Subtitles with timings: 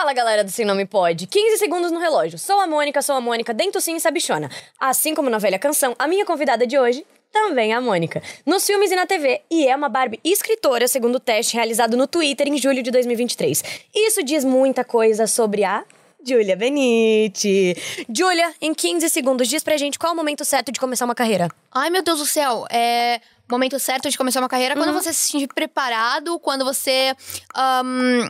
[0.00, 2.38] Fala galera do Sem Nome Pode, 15 segundos no relógio.
[2.38, 4.48] Sou a Mônica, sou a Mônica, dentro sim e sabichona.
[4.78, 8.22] Assim como na velha canção, a minha convidada de hoje também é a Mônica.
[8.46, 12.06] Nos filmes e na TV, e é uma Barbie escritora, segundo o teste realizado no
[12.06, 13.64] Twitter em julho de 2023.
[13.92, 15.84] Isso diz muita coisa sobre a
[16.24, 17.76] Julia Benite.
[18.08, 21.14] Julia, em 15 segundos, diz pra gente qual é o momento certo de começar uma
[21.14, 21.48] carreira.
[21.72, 22.66] Ai, meu Deus do céu.
[22.70, 27.16] É momento certo de começar uma carreira quando você se sentir preparado, quando você
[27.56, 28.28] ahn,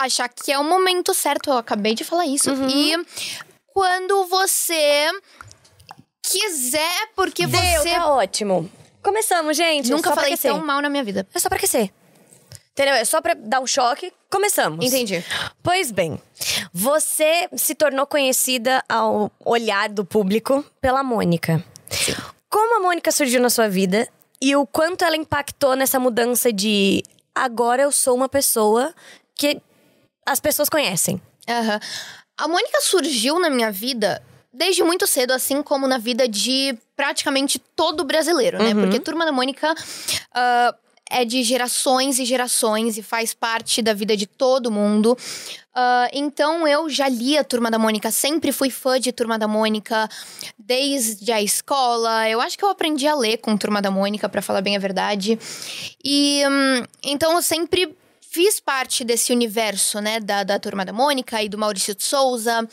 [0.00, 1.50] achar que é o momento certo.
[1.50, 2.50] Eu acabei de falar isso.
[2.68, 2.94] E
[3.72, 5.10] quando você
[6.22, 7.90] quiser, porque Deu, você.
[7.90, 8.70] tá ótimo.
[9.02, 9.90] Começamos, gente.
[9.90, 11.26] Nunca falei tão mal na minha vida.
[11.34, 11.90] É só pra aquecer.
[12.72, 12.94] Entendeu?
[12.94, 14.12] É só pra dar um choque.
[14.30, 14.84] Começamos.
[14.84, 15.24] Entendi.
[15.62, 16.20] Pois bem,
[16.72, 21.64] você se tornou conhecida ao olhar do público pela Mônica.
[22.48, 24.08] Como a Mônica surgiu na sua vida
[24.40, 27.02] e o quanto ela impactou nessa mudança de
[27.34, 28.94] agora eu sou uma pessoa
[29.34, 29.60] que
[30.28, 31.20] as pessoas conhecem?
[31.48, 31.80] Aham.
[32.36, 37.58] A Mônica surgiu na minha vida desde muito cedo, assim como na vida de praticamente
[37.58, 38.74] todo brasileiro, né?
[38.74, 39.74] Porque Turma da Mônica
[40.32, 40.74] ah,
[41.10, 45.16] é de gerações e gerações e faz parte da vida de todo mundo.
[45.74, 49.46] Ah, então eu já li a Turma da Mônica, sempre fui fã de Turma da
[49.46, 50.08] Mônica
[50.58, 52.28] desde a escola.
[52.28, 54.80] Eu acho que eu aprendi a ler com Turma da Mônica, pra falar bem a
[54.80, 55.38] verdade.
[56.04, 57.96] E hum, então eu sempre
[58.30, 62.68] fiz parte desse universo, né, da, da Turma da Mônica e do Maurício de Souza.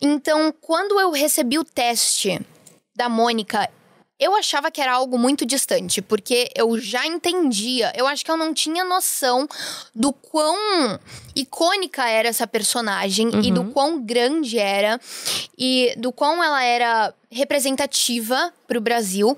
[0.00, 2.40] Então, quando eu recebi o teste
[2.94, 3.68] da Mônica,
[4.20, 8.36] eu achava que era algo muito distante, porque eu já entendia, eu acho que eu
[8.36, 9.48] não tinha noção
[9.94, 11.00] do quão
[11.34, 15.00] icônica era essa personagem e do quão grande era
[15.56, 19.34] e do quão ela era representativa pro Brasil.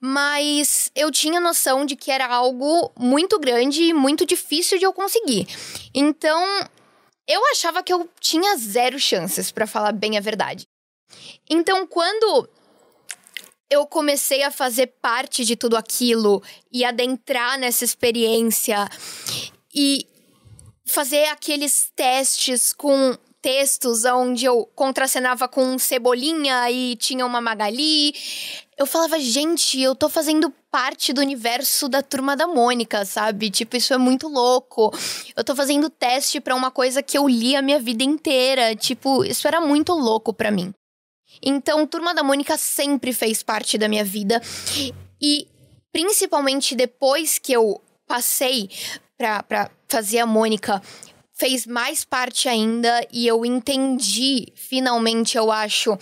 [0.00, 4.92] Mas eu tinha noção de que era algo muito grande e muito difícil de eu
[4.92, 5.46] conseguir.
[5.94, 6.44] Então,
[7.28, 10.66] eu achava que eu tinha zero chances, pra falar bem a verdade.
[11.48, 12.48] Então, quando
[13.72, 18.88] eu comecei a fazer parte de tudo aquilo e adentrar nessa experiência
[19.74, 20.06] e
[20.84, 28.14] fazer aqueles testes com textos onde eu contracenava com Cebolinha e tinha uma Magali.
[28.78, 33.50] Eu falava, gente, eu tô fazendo parte do universo da turma da Mônica, sabe?
[33.50, 34.92] Tipo, isso é muito louco.
[35.34, 38.76] Eu tô fazendo teste pra uma coisa que eu li a minha vida inteira.
[38.76, 40.72] Tipo, isso era muito louco pra mim.
[41.40, 44.40] Então, Turma da Mônica sempre fez parte da minha vida.
[45.20, 45.46] E
[45.92, 48.68] principalmente depois que eu passei
[49.16, 50.82] pra fazer a Mônica,
[51.32, 53.06] fez mais parte ainda.
[53.12, 55.96] E eu entendi, finalmente, eu acho,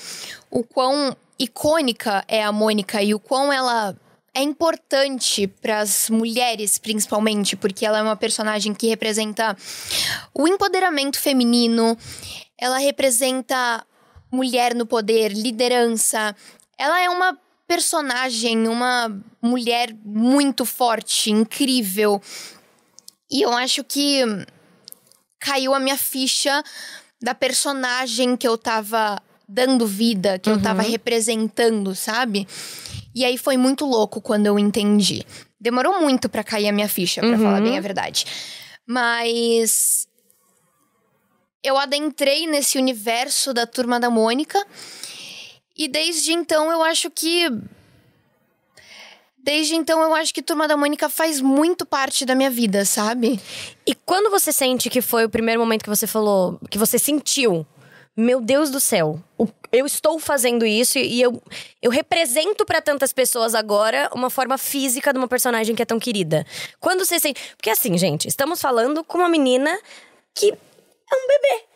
[0.51, 3.97] o quão icônica é a Mônica e o quão ela
[4.35, 9.57] é importante para as mulheres, principalmente, porque ela é uma personagem que representa
[10.33, 11.97] o empoderamento feminino,
[12.57, 13.85] ela representa
[14.31, 16.35] mulher no poder, liderança.
[16.79, 22.21] Ela é uma personagem, uma mulher muito forte, incrível.
[23.31, 24.23] E eu acho que
[25.39, 26.63] caiu a minha ficha
[27.23, 32.47] da personagem que eu tava dando vida, que eu tava representando, sabe?
[33.15, 35.25] E aí foi muito louco quando eu entendi.
[35.61, 38.25] Demorou muito pra cair a minha ficha, pra falar bem a verdade.
[38.87, 40.07] Mas
[41.63, 44.65] eu adentrei nesse universo da turma da Mônica.
[45.77, 47.49] E desde então eu acho que.
[49.43, 53.41] Desde então eu acho que Turma da Mônica faz muito parte da minha vida, sabe?
[53.87, 57.67] E quando você sente que foi o primeiro momento que você falou, que você sentiu,
[58.15, 59.19] meu Deus do céu,
[59.73, 61.43] eu estou fazendo isso e eu,
[61.81, 65.99] eu represento pra tantas pessoas agora uma forma física de uma personagem que é tão
[65.99, 66.45] querida.
[66.79, 67.41] Quando você sente.
[67.57, 69.75] Porque assim, gente, estamos falando com uma menina
[70.35, 70.53] que
[71.11, 71.71] é um bebê.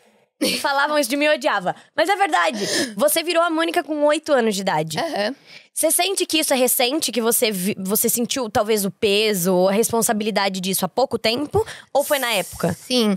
[0.59, 1.75] Falavam isso de mim, eu odiava.
[1.95, 2.65] Mas é verdade.
[2.95, 4.99] Você virou a Mônica com oito anos de idade.
[4.99, 5.35] Aham.
[5.73, 9.73] Você sente que isso é recente, que você, você sentiu talvez o peso ou a
[9.73, 11.65] responsabilidade disso há pouco tempo?
[11.93, 12.73] Ou foi na época?
[12.73, 13.15] Sim.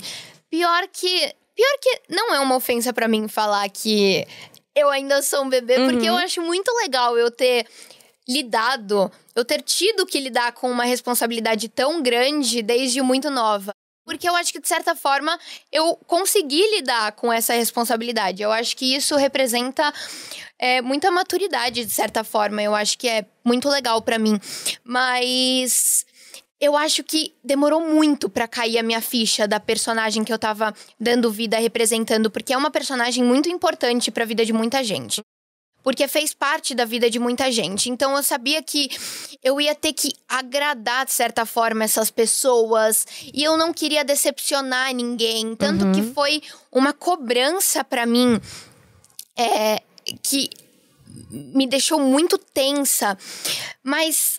[0.51, 1.35] Pior que.
[1.55, 4.25] Pior que não é uma ofensa pra mim falar que
[4.77, 7.67] eu ainda sou um bebê, porque eu acho muito legal eu ter
[8.29, 13.73] lidado, eu ter tido que lidar com uma responsabilidade tão grande desde muito nova.
[14.09, 15.39] Porque eu acho que, de certa forma,
[15.71, 18.43] eu consegui lidar com essa responsabilidade.
[18.43, 19.93] Eu acho que isso representa
[20.59, 22.63] é, muita maturidade, de certa forma.
[22.63, 24.41] Eu acho que é muito legal pra mim.
[24.83, 26.07] Mas
[26.59, 30.75] eu acho que demorou muito pra cair a minha ficha da personagem que eu tava
[30.99, 35.21] dando vida representando, porque é uma personagem muito importante pra vida de muita gente.
[35.89, 37.89] Porque fez parte da vida de muita gente.
[37.89, 38.91] Então eu sabia que
[39.43, 43.07] eu ia ter que agradar, de certa forma, essas pessoas.
[43.33, 45.57] E eu não queria decepcionar ninguém.
[45.57, 45.93] Tanto uhum.
[45.93, 48.39] que foi uma cobrança para mim
[49.35, 49.81] é,
[50.23, 50.51] que
[51.31, 53.17] me deixou muito tensa.
[53.83, 54.39] Mas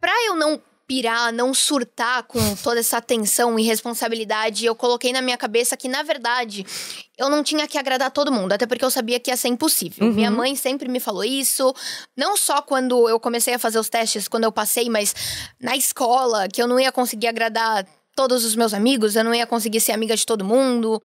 [0.00, 0.62] para eu não
[0.94, 5.88] pirar, não surtar com toda essa tensão e responsabilidade, eu coloquei na minha cabeça que,
[5.88, 6.64] na verdade,
[7.18, 10.06] eu não tinha que agradar todo mundo, até porque eu sabia que ia ser impossível.
[10.06, 10.12] Uhum.
[10.12, 11.74] Minha mãe sempre me falou isso,
[12.16, 15.12] não só quando eu comecei a fazer os testes, quando eu passei, mas
[15.60, 19.48] na escola, que eu não ia conseguir agradar todos os meus amigos, eu não ia
[19.48, 21.02] conseguir ser amiga de todo mundo.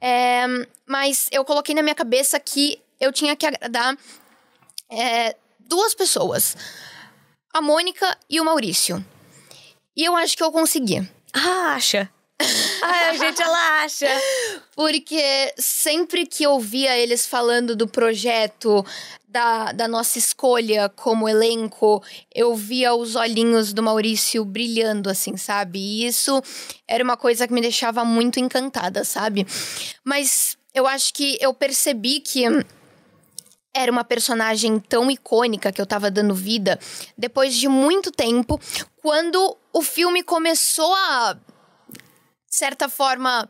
[0.00, 0.46] É,
[0.86, 3.98] mas eu coloquei na minha cabeça que eu tinha que agradar
[4.88, 6.54] é, duas pessoas
[7.56, 9.02] a Mônica e o Maurício.
[9.96, 11.08] E eu acho que eu consegui.
[11.32, 12.10] Ah, acha?
[12.82, 14.06] ah, gente, ela acha.
[14.74, 18.84] Porque sempre que eu via eles falando do projeto,
[19.26, 22.02] da, da nossa escolha como elenco,
[22.34, 25.78] eu via os olhinhos do Maurício brilhando, assim, sabe?
[25.78, 26.42] E isso
[26.86, 29.46] era uma coisa que me deixava muito encantada, sabe?
[30.04, 32.44] Mas eu acho que eu percebi que
[33.76, 36.78] era uma personagem tão icônica que eu tava dando vida
[37.16, 38.58] depois de muito tempo,
[39.02, 43.48] quando o filme começou a, de certa forma,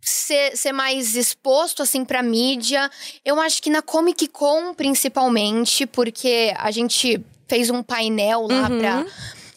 [0.00, 2.90] ser, ser mais exposto, assim, pra mídia.
[3.24, 8.78] Eu acho que na Comic Con, principalmente, porque a gente fez um painel lá uhum.
[8.78, 9.06] pra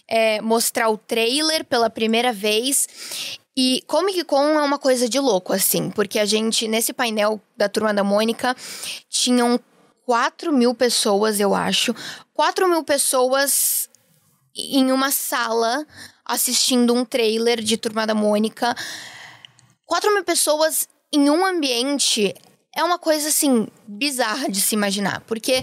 [0.07, 2.88] é, mostrar o trailer pela primeira vez.
[3.55, 7.69] E Comic Con é uma coisa de louco, assim, porque a gente, nesse painel da
[7.69, 8.55] Turma da Mônica,
[9.09, 9.59] tinham
[10.05, 11.95] 4 mil pessoas, eu acho.
[12.33, 13.89] 4 mil pessoas
[14.55, 15.85] em uma sala
[16.25, 18.75] assistindo um trailer de Turma da Mônica.
[19.85, 22.33] 4 mil pessoas em um ambiente
[22.75, 25.21] é uma coisa, assim, bizarra de se imaginar.
[25.21, 25.61] Porque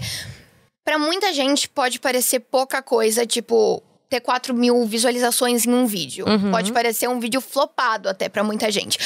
[0.83, 6.27] para muita gente pode parecer pouca coisa, tipo, ter 4 mil visualizações em um vídeo.
[6.27, 6.51] Uhum.
[6.51, 8.99] Pode parecer um vídeo flopado até para muita gente.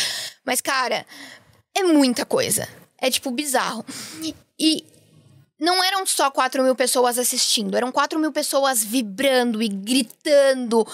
[0.44, 1.06] Mas, cara,
[1.76, 2.68] é muita coisa.
[3.00, 3.86] É, tipo, bizarro.
[4.60, 4.84] E
[5.60, 10.86] não eram só 4 mil pessoas assistindo, eram 4 mil pessoas vibrando e gritando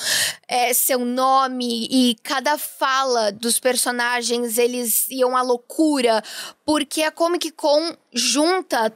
[0.45, 6.21] é, seu nome e cada fala dos personagens eles iam à loucura,
[6.65, 8.93] porque a Comic Con junta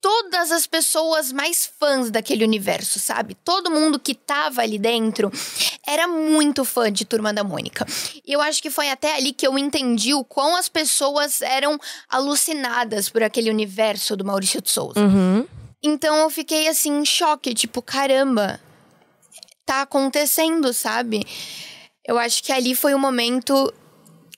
[0.00, 3.34] todas as pessoas mais fãs daquele universo, sabe?
[3.44, 5.30] Todo mundo que tava ali dentro
[5.86, 7.86] era muito fã de Turma da Mônica.
[8.26, 11.78] E eu acho que foi até ali que eu entendi o quão as pessoas eram
[12.08, 15.00] alucinadas por aquele universo do Maurício de Souza.
[15.00, 15.46] Uhum.
[15.82, 18.60] Então eu fiquei assim em choque, tipo, caramba,
[19.64, 21.26] tá acontecendo, sabe?
[22.04, 23.72] Eu acho que ali foi o momento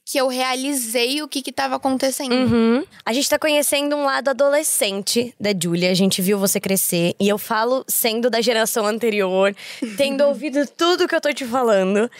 [0.04, 2.32] que eu realizei o que estava acontecendo.
[2.32, 2.84] Uhum.
[3.04, 5.90] A gente tá conhecendo um lado adolescente da Julia.
[5.90, 7.14] A gente viu você crescer.
[7.20, 9.54] E eu falo sendo da geração anterior,
[9.96, 12.10] tendo ouvido tudo que eu tô te falando.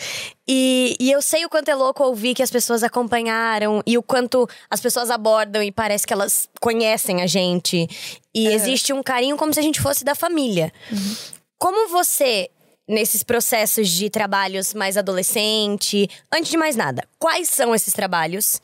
[0.47, 4.03] E, e, eu sei o quanto é louco ouvir que as pessoas acompanharam e o
[4.03, 7.89] quanto as pessoas abordam e parece que elas conhecem a gente.
[8.35, 8.55] E uhum.
[8.55, 10.73] existe um carinho como se a gente fosse da família.
[10.91, 11.17] Uhum.
[11.59, 12.51] Como você
[12.89, 16.09] nesses processos de trabalhos mais adolescente?
[16.33, 18.61] Antes de mais nada, quais são esses trabalhos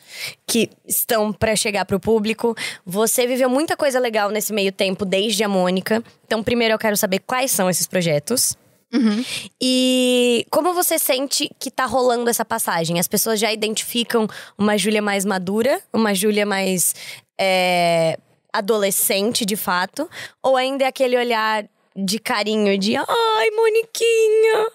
[0.46, 2.54] que estão para chegar para o público?
[2.84, 6.02] Você viveu muita coisa legal nesse meio tempo desde a Mônica.
[6.26, 8.56] Então, primeiro eu quero saber quais são esses projetos.
[8.92, 9.22] Uhum.
[9.60, 12.98] E como você sente que tá rolando essa passagem?
[12.98, 14.26] As pessoas já identificam
[14.56, 16.94] uma Júlia mais madura, uma Júlia mais
[17.38, 18.18] é,
[18.52, 20.08] adolescente de fato?
[20.42, 21.68] Ou ainda é aquele olhar
[22.04, 24.70] de carinho, de ai, Moniquinha?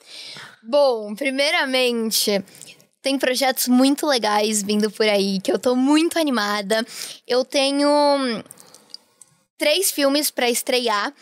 [0.62, 2.44] Bom, primeiramente,
[3.02, 6.86] tem projetos muito legais vindo por aí que eu tô muito animada.
[7.28, 7.88] Eu tenho
[9.58, 11.14] três filmes para estrear.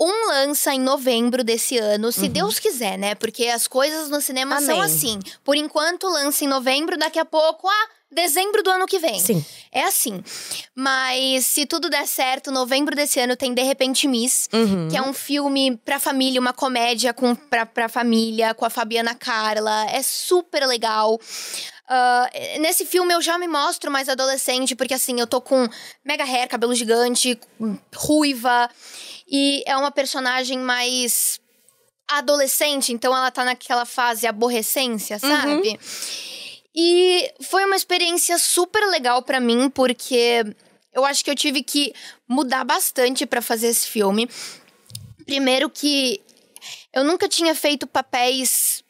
[0.00, 2.28] Um lança em novembro desse ano, se uhum.
[2.28, 3.14] Deus quiser, né?
[3.14, 4.66] Porque as coisas no cinema Amém.
[4.66, 5.20] são assim.
[5.44, 9.18] Por enquanto, lança em novembro, daqui a pouco, ah, dezembro do ano que vem.
[9.18, 9.44] Sim.
[9.72, 10.22] É assim.
[10.74, 14.88] Mas se tudo der certo, novembro desse ano tem De Repente Miss, uhum.
[14.88, 19.14] que é um filme pra família, uma comédia com, pra, pra família, com a Fabiana
[19.14, 19.86] Carla.
[19.90, 21.14] É super legal.
[21.14, 25.68] Uh, nesse filme eu já me mostro mais adolescente, porque assim, eu tô com
[26.04, 27.38] mega hair, cabelo gigante,
[27.94, 28.70] ruiva.
[29.28, 31.40] E é uma personagem mais
[32.08, 35.68] adolescente, então ela tá naquela fase aborrecência, sabe?
[35.70, 35.78] Uhum.
[36.74, 40.44] E foi uma experiência super legal para mim, porque
[40.92, 41.92] eu acho que eu tive que
[42.26, 44.28] mudar bastante para fazer esse filme.
[45.24, 46.20] Primeiro que
[46.92, 48.82] eu nunca tinha feito papéis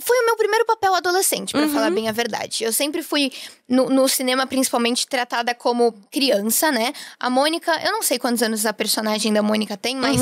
[0.00, 2.62] Foi o meu primeiro papel adolescente, pra falar bem a verdade.
[2.62, 3.32] Eu sempre fui,
[3.66, 6.92] no, no cinema, principalmente, tratada como criança, né?
[7.18, 10.20] A Mônica, eu não sei quantos anos a personagem da Mônica tem, mas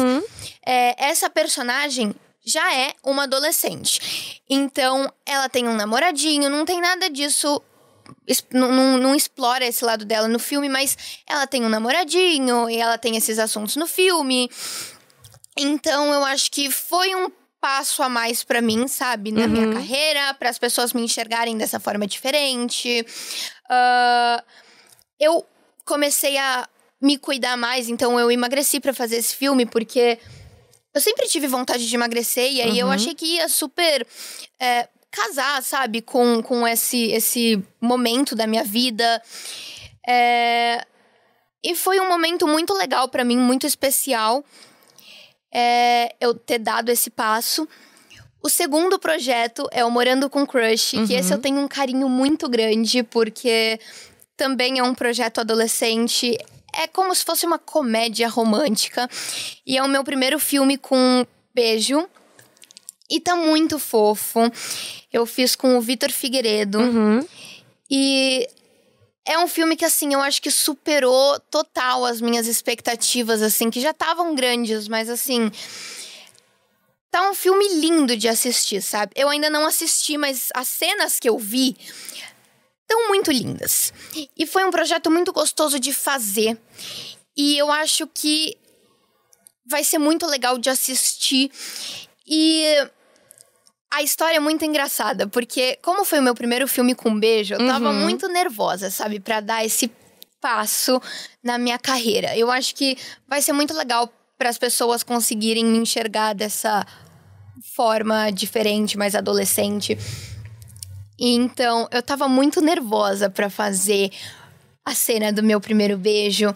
[0.65, 2.15] é, essa personagem
[2.47, 4.41] já é uma adolescente.
[4.49, 7.61] Então, ela tem um namoradinho, não tem nada disso.
[8.53, 12.77] Não, não- não explora esse lado dela no filme, mas ela tem um namoradinho e
[12.77, 14.49] ela tem esses assuntos no filme.
[15.57, 19.33] Então, eu acho que foi um passo a mais pra mim, sabe?
[19.33, 23.05] Na minha carreira, para as pessoas me enxergarem dessa forma diferente.
[23.69, 24.45] Ah,
[25.19, 25.45] eu
[25.85, 26.69] comecei a
[27.01, 30.19] me cuidar mais, então eu emagreci pra fazer esse filme, porque
[30.97, 34.07] eu sempre tive vontade de emagrecer, e aí eu achei que ia super
[34.59, 39.23] é, casar, sabe, com, com esse, esse momento da minha vida.
[40.09, 40.83] É,
[41.63, 44.43] e foi um momento muito legal pra mim, muito especial,
[45.53, 47.69] é, eu ter dado esse passo.
[48.43, 52.49] O segundo projeto é o Morando com Crush, que esse eu tenho um carinho muito
[52.49, 53.79] grande, porque
[54.35, 56.39] também é um projeto adolescente.
[56.79, 59.09] É como se fosse uma comédia romântica.
[59.67, 62.07] E é o meu primeiro filme com beijo.
[63.09, 64.41] E tá muito fofo.
[65.13, 66.79] Eu fiz com o Vitor Figueiredo.
[67.91, 68.47] E
[69.25, 73.81] é um filme que, assim, eu acho que superou total as minhas expectativas, assim, que
[73.81, 75.51] já estavam grandes, mas assim.
[77.11, 79.13] Tá um filme lindo de assistir, sabe?
[79.17, 81.75] Eu ainda não assisti, mas as cenas que eu vi
[82.87, 83.93] estão muito lindas.
[84.37, 86.57] E foi um projeto muito gostoso de fazer.
[87.37, 88.57] E eu acho que
[89.69, 91.51] vai ser muito legal de assistir.
[92.27, 92.65] E
[93.93, 97.67] a história é muito engraçada, porque como foi o meu primeiro filme com beijo, eu
[97.67, 99.91] tava muito nervosa, sabe, Pra dar esse
[100.41, 101.01] passo
[101.43, 102.37] na minha carreira.
[102.37, 106.87] Eu acho que vai ser muito legal para as pessoas conseguirem me enxergar dessa
[107.75, 109.97] forma diferente, mais adolescente.
[111.19, 114.11] E então, eu tava muito nervosa pra fazer
[114.85, 116.55] a cena do meu primeiro beijo.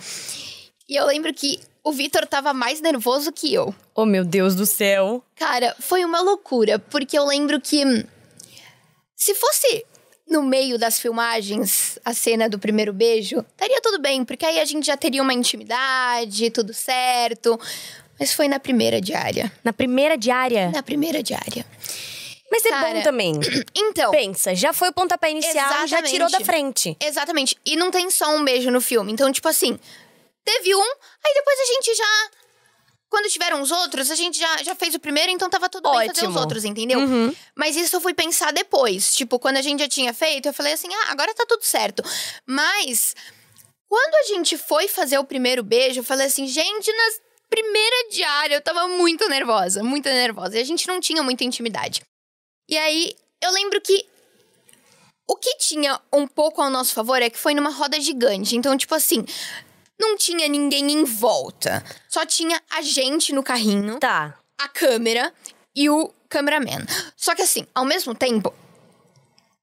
[0.88, 3.74] E eu lembro que o Vitor tava mais nervoso que eu.
[3.94, 5.24] Oh, meu Deus do céu.
[5.34, 7.82] Cara, foi uma loucura, porque eu lembro que
[9.16, 9.84] se fosse
[10.28, 14.64] no meio das filmagens a cena do primeiro beijo, estaria tudo bem, porque aí a
[14.64, 17.58] gente já teria uma intimidade, tudo certo.
[18.18, 19.50] Mas foi na primeira diária.
[19.64, 20.70] Na primeira diária.
[20.70, 21.64] Na primeira diária.
[22.50, 23.34] Mas é Cara, bom também.
[23.74, 26.96] Então, Pensa, já foi o pontapé inicial, já tirou da frente.
[27.00, 27.56] Exatamente.
[27.64, 29.12] E não tem só um beijo no filme.
[29.12, 29.78] Então, tipo assim,
[30.44, 32.30] teve um, aí depois a gente já.
[33.08, 36.06] Quando tiveram os outros, a gente já, já fez o primeiro, então tava tudo bem
[36.06, 36.38] fazer os Ótimo.
[36.38, 37.00] outros, entendeu?
[37.00, 37.34] Uhum.
[37.56, 39.14] Mas isso eu fui pensar depois.
[39.14, 42.04] Tipo, quando a gente já tinha feito, eu falei assim: ah, agora tá tudo certo.
[42.46, 43.16] Mas,
[43.88, 47.10] quando a gente foi fazer o primeiro beijo, eu falei assim: gente, na
[47.48, 50.56] primeira diária eu tava muito nervosa, muito nervosa.
[50.56, 52.00] E a gente não tinha muita intimidade.
[52.70, 54.06] E aí, eu lembro que
[55.28, 58.56] o que tinha um pouco ao nosso favor é que foi numa roda gigante.
[58.56, 59.24] Então, tipo assim,
[59.98, 61.84] não tinha ninguém em volta.
[62.08, 64.38] Só tinha a gente no carrinho, Tá.
[64.60, 65.34] a câmera
[65.74, 66.84] e o cameraman.
[67.16, 68.54] Só que assim, ao mesmo tempo,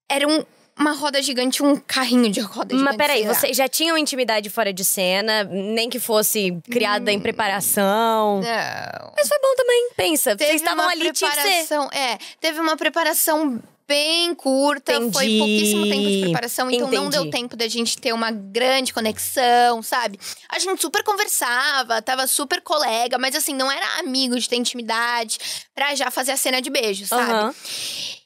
[0.09, 0.45] era um-
[0.77, 2.83] uma roda gigante, um carrinho de roda gigante.
[2.83, 8.41] Mas peraí, vocês já tinham intimidade fora de cena, nem que fosse criada em preparação.
[8.41, 9.13] Não.
[9.15, 10.35] Mas foi bom também, pensa.
[10.35, 11.41] Teve vocês estavam ali, tinha que ser.
[11.41, 11.89] preparação.
[11.91, 15.37] É, teve uma preparação bem curta, foi Entendi.
[15.37, 17.23] pouquíssimo tempo de preparação, então não Entendi.
[17.23, 20.19] deu tempo da gente ter uma grande conexão, sabe?
[20.49, 25.39] A gente super conversava, tava super colega, mas assim, não era amigo de ter intimidade
[25.73, 27.31] pra já fazer a cena de beijo, sabe?
[27.31, 27.55] Aham.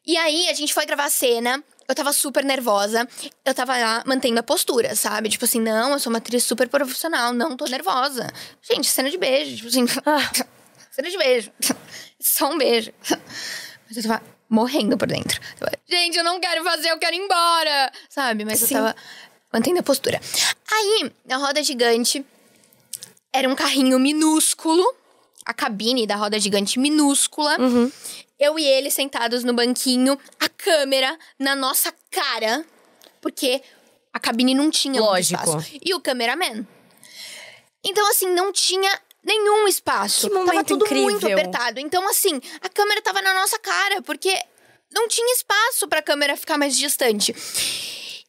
[0.06, 1.64] E aí a gente foi gravar a cena.
[1.88, 3.08] Eu tava super nervosa.
[3.44, 5.30] Eu tava lá mantendo a postura, sabe?
[5.30, 8.32] Tipo assim, não, eu sou uma atriz super profissional, não tô nervosa.
[8.62, 9.86] Gente, cena de beijo, tipo assim.
[10.06, 10.46] Ah.
[10.92, 11.52] cena de beijo.
[12.20, 12.92] Só um beijo.
[13.88, 15.40] Mas eu tava morrendo por dentro.
[15.60, 17.92] Eu tava, Gente, eu não quero fazer, eu quero ir embora.
[18.10, 18.46] Sabe?
[18.46, 18.76] Mas Sim.
[18.76, 18.96] eu tava
[19.52, 20.22] mantendo a postura.
[20.72, 22.26] Aí, na roda gigante,
[23.34, 24.84] era um carrinho minúsculo.
[25.46, 27.60] A cabine da roda gigante minúscula.
[27.60, 27.92] Uhum.
[28.42, 32.66] Eu e ele sentados no banquinho, a câmera na nossa cara,
[33.22, 33.62] porque
[34.12, 35.44] a cabine não tinha muito Lógico.
[35.44, 35.80] espaço.
[35.80, 36.66] E o cameraman.
[37.84, 38.92] Então, assim, não tinha
[39.24, 40.28] nenhum espaço.
[40.28, 41.38] Que tava momento tudo muito incrível.
[41.38, 41.80] apertado.
[41.80, 44.34] Então, assim, a câmera tava na nossa cara, porque
[44.92, 47.36] não tinha espaço pra câmera ficar mais distante.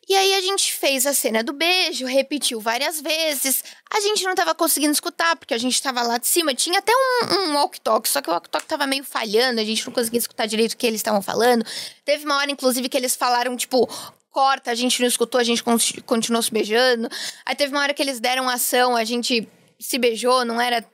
[0.09, 3.63] E aí a gente fez a cena do beijo, repetiu várias vezes.
[3.89, 6.55] A gente não tava conseguindo escutar, porque a gente tava lá de cima.
[6.55, 9.93] Tinha até um, um walk-talk, só que o walk-talk tava meio falhando, a gente não
[9.93, 11.65] conseguia escutar direito o que eles estavam falando.
[12.05, 13.89] Teve uma hora, inclusive, que eles falaram, tipo,
[14.31, 17.09] corta, a gente não escutou, a gente con- continuou se beijando.
[17.47, 20.85] Aí teve uma hora que eles deram ação, a gente se beijou, não era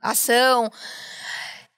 [0.00, 0.70] ação.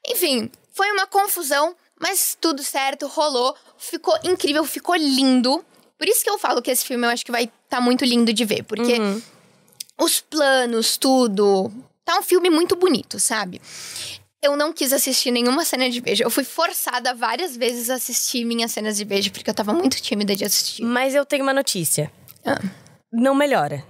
[0.06, 5.64] Enfim, foi uma confusão, Mas tudo certo, rolou, ficou incrível, ficou lindo.
[5.98, 8.04] Por isso que eu falo que esse filme eu acho que vai estar tá muito
[8.04, 9.22] lindo de ver, porque Uhum.
[10.00, 11.72] os planos, tudo.
[12.04, 13.60] Tá um filme muito bonito, sabe?
[14.42, 16.22] Eu não quis assistir nenhuma cena de beijo.
[16.22, 20.00] Eu fui forçada várias vezes a assistir minhas cenas de beijo, porque eu tava muito
[20.00, 20.82] tímida de assistir.
[20.84, 22.12] Mas eu tenho uma notícia.
[22.44, 22.60] Ah.
[23.12, 23.84] Não melhora.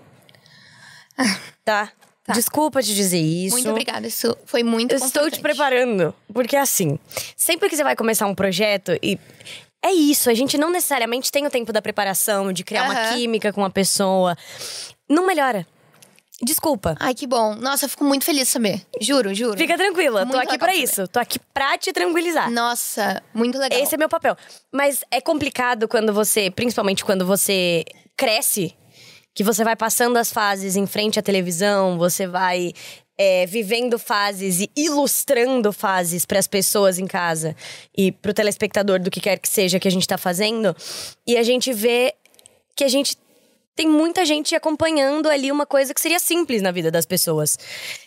[1.64, 1.92] Tá?
[2.24, 2.32] Tá.
[2.32, 3.54] Desculpa te dizer isso.
[3.54, 6.14] Muito obrigada, isso foi muito Eu estou te preparando.
[6.32, 6.98] Porque assim,
[7.36, 9.18] sempre que você vai começar um projeto e.
[9.84, 13.14] É isso, a gente não necessariamente tem o tempo da preparação, de criar uma Aham.
[13.16, 14.36] química com a pessoa.
[15.08, 15.66] Não melhora.
[16.42, 16.96] Desculpa.
[17.00, 17.54] Ai, que bom.
[17.54, 18.82] Nossa, eu fico muito feliz de saber.
[19.00, 19.56] Juro, juro.
[19.56, 20.82] Fica tranquila, tô Muito aqui legal pra saber.
[20.84, 21.08] isso.
[21.08, 22.50] Tô aqui pra te tranquilizar.
[22.50, 23.78] Nossa, muito legal.
[23.80, 24.36] Esse é meu papel.
[24.70, 27.84] Mas é complicado quando você, principalmente quando você
[28.16, 28.74] cresce,
[29.34, 32.72] que você vai passando as fases em frente à televisão, você vai
[33.18, 37.56] é, vivendo fases e ilustrando fases para as pessoas em casa
[37.96, 40.76] e pro telespectador do que quer que seja que a gente tá fazendo.
[41.26, 42.14] E a gente vê
[42.74, 43.16] que a gente
[43.76, 47.58] tem muita gente acompanhando ali uma coisa que seria simples na vida das pessoas.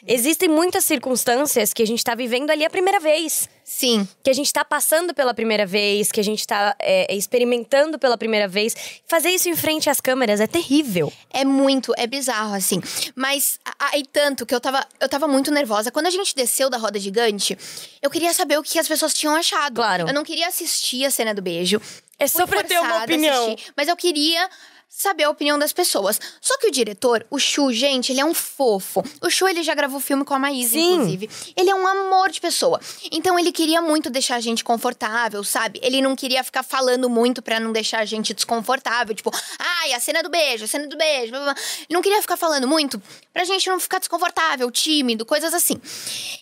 [0.05, 4.07] Existem muitas circunstâncias que a gente tá vivendo ali a primeira vez Sim.
[4.23, 8.17] que a gente tá passando pela primeira vez, que a gente tá é, experimentando pela
[8.17, 8.75] primeira vez.
[9.07, 11.13] Fazer isso em frente às câmeras é terrível.
[11.29, 12.81] É muito, é bizarro, assim.
[13.15, 15.91] Mas aí tanto que eu tava, eu tava muito nervosa.
[15.91, 17.55] Quando a gente desceu da roda gigante,
[18.01, 19.75] eu queria saber o que as pessoas tinham achado.
[19.75, 20.07] Claro.
[20.07, 21.79] Eu não queria assistir a cena do beijo.
[22.17, 23.45] É só pra ter uma opinião.
[23.45, 24.49] assistir, mas eu queria
[24.89, 26.19] saber a opinião das pessoas.
[26.41, 29.03] Só que o diretor, o Chu, gente, ele é um fofo.
[29.21, 30.93] O Chu, ele já gravou filme com a Maísa, Sim.
[30.93, 31.29] inclusive.
[31.55, 32.81] Ele é um amor de pessoa.
[33.11, 35.79] Então, ele queria muito deixar a gente confortável, sabe?
[35.83, 39.13] Ele não queria ficar falando muito pra não deixar a gente desconfortável.
[39.13, 41.31] Tipo, ai, a cena do beijo, a cena do beijo.
[41.31, 41.55] blá, blá.
[41.77, 45.79] Ele não queria ficar falando muito pra gente não ficar desconfortável, tímido, coisas assim.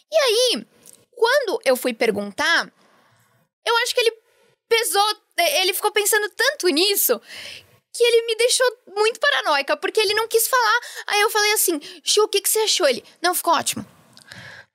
[0.10, 0.66] E aí,
[1.14, 2.72] quando eu fui perguntar,
[3.66, 4.14] eu acho que ele
[4.70, 5.16] pesou,
[5.62, 7.22] ele ficou pensando tanto nisso
[7.98, 10.80] que ele me deixou muito paranoica, porque ele não quis falar.
[11.08, 12.88] Aí eu falei assim, Chu, o que, que você achou?
[12.88, 13.86] Ele, não, ficou ótimo.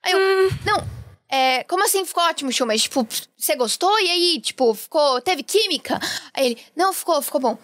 [0.03, 0.19] Aí eu,
[0.65, 0.85] não,
[1.31, 2.67] é, como assim ficou ótimo, Chu?
[2.67, 3.07] Mas, tipo,
[3.37, 3.99] você gostou?
[4.01, 6.01] E aí, tipo, ficou, teve química?
[6.35, 7.57] Aí ele, não, ficou, ficou bom.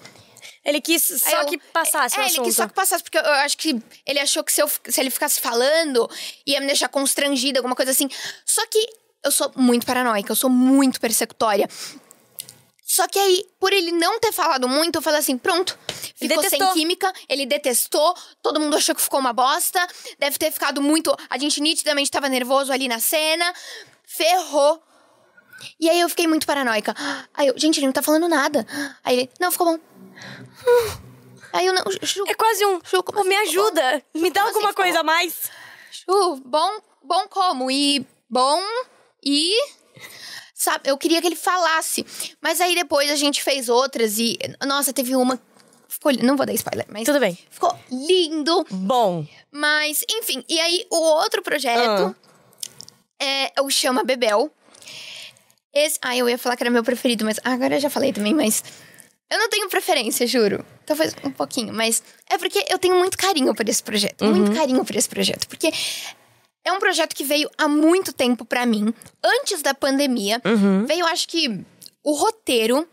[0.65, 3.23] Ele quis só eu- que passasse é, o ele quis só que passasse, porque eu,
[3.23, 6.09] eu acho que ele achou que se, eu, se ele ficasse falando,
[6.47, 8.09] ia me deixar constrangida, alguma coisa assim.
[8.45, 8.87] Só que
[9.25, 11.69] eu sou muito paranoica, eu sou muito persecutória.
[12.99, 15.79] Só que aí, por ele não ter falado muito, eu falei assim: pronto.
[16.17, 19.87] Ficou sem química, ele detestou, todo mundo achou que ficou uma bosta.
[20.19, 21.17] Deve ter ficado muito.
[21.31, 23.55] A gente nitidamente tava nervoso ali na cena.
[24.05, 24.83] Ferrou.
[25.79, 26.93] E aí eu fiquei muito paranoica.
[27.33, 28.67] Aí eu, gente, ele não tá falando nada.
[29.05, 29.79] Aí ele, não, ficou bom.
[31.53, 31.85] Aí eu não.
[32.03, 32.81] Ju, É quase um.
[32.85, 35.53] Ju, "Pô, me assim ajuda, me dá assim alguma ficou coisa a bom?" mais.
[35.93, 37.71] Ju, bom, bom como?
[37.71, 38.61] E bom
[39.23, 39.55] e.
[40.59, 42.05] Sabe, eu queria que ele falasse.
[42.43, 44.37] Mas aí depois a gente fez outras e.
[44.67, 45.41] Nossa, teve uma.
[45.89, 47.05] Ficou, não vou dar spoiler, mas.
[47.05, 47.39] Tudo bem.
[47.49, 48.67] Ficou lindo.
[48.69, 49.25] Bom.
[49.53, 50.45] Mas, enfim.
[50.49, 52.13] E aí, o outro projeto
[53.21, 54.51] é o Chama Bebel.
[55.73, 55.97] Esse.
[56.03, 58.65] Ah, eu ia falar que era meu preferido, mas agora eu já falei também, mas.
[59.31, 60.67] Eu não tenho preferência, juro.
[60.85, 64.25] Talvez um pouquinho, mas é porque eu tenho muito carinho por esse projeto.
[64.25, 65.47] Muito carinho por esse projeto.
[65.47, 65.71] Porque
[66.69, 68.93] é um projeto que veio há muito tempo pra mim,
[69.25, 70.41] antes da pandemia.
[70.87, 71.65] Veio, acho que,
[72.03, 72.87] o roteiro.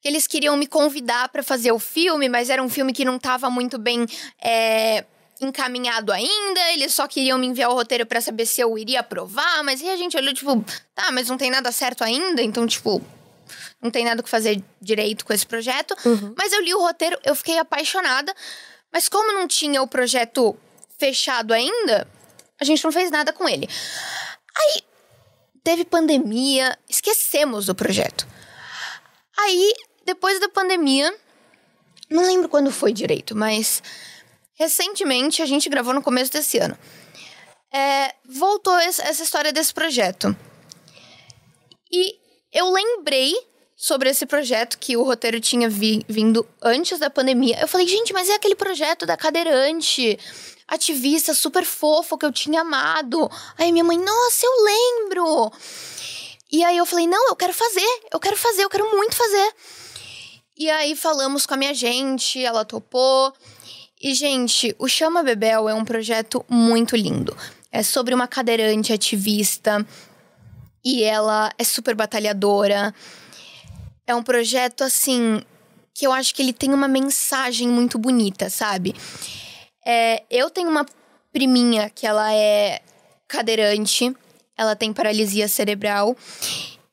[0.00, 3.18] que Eles queriam me convidar pra fazer o filme, mas era um filme que não
[3.18, 4.06] tava muito bem
[4.42, 5.04] é,
[5.40, 6.72] encaminhado ainda.
[6.72, 9.62] Eles só queriam me enviar o roteiro pra saber se eu iria aprovar.
[9.62, 10.64] Mas aí a gente olhou, tipo,
[10.94, 13.00] tá, mas não tem nada certo ainda, então, tipo,
[13.80, 15.96] não tem nada que fazer direito com esse projeto.
[16.36, 18.34] Mas eu li o roteiro, eu fiquei apaixonada.
[18.92, 20.56] Mas como não tinha o projeto
[20.98, 22.06] fechado ainda,
[22.62, 23.68] a gente não fez nada com ele.
[24.56, 24.82] Aí
[25.62, 28.26] teve pandemia, esquecemos do projeto.
[29.38, 29.72] Aí,
[30.04, 31.12] depois da pandemia,
[32.08, 33.82] não lembro quando foi direito, mas
[34.54, 36.78] recentemente a gente gravou no começo desse ano.
[37.72, 40.36] É, voltou essa história desse projeto.
[41.90, 42.16] E
[42.52, 43.34] eu lembrei
[43.76, 47.58] sobre esse projeto que o roteiro tinha vi- vindo antes da pandemia.
[47.60, 50.18] Eu falei, gente, mas é aquele projeto da cadeirante,
[50.72, 53.30] ativista super fofo que eu tinha amado.
[53.58, 55.52] Aí minha mãe, nossa, eu lembro.
[56.50, 59.54] E aí eu falei, não, eu quero fazer, eu quero fazer, eu quero muito fazer.
[60.56, 63.34] E aí falamos com a minha gente, ela topou.
[64.00, 67.36] E, gente, o Chama Bebel é um projeto muito lindo.
[67.70, 69.86] É sobre uma cadeirante ativista.
[70.84, 72.94] E ela é super batalhadora.
[74.06, 75.40] É um projeto, assim,
[75.94, 78.94] que eu acho que ele tem uma mensagem muito bonita, sabe?
[79.84, 80.86] É, eu tenho uma
[81.32, 82.80] priminha que ela é
[83.26, 84.14] cadeirante,
[84.56, 86.16] ela tem paralisia cerebral.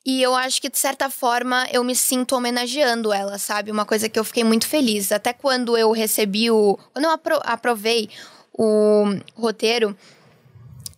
[0.05, 3.69] E eu acho que, de certa forma, eu me sinto homenageando ela, sabe?
[3.69, 5.11] Uma coisa que eu fiquei muito feliz.
[5.11, 6.79] Até quando eu recebi o.
[6.93, 8.09] Quando eu apro aprovei
[8.53, 9.95] o roteiro,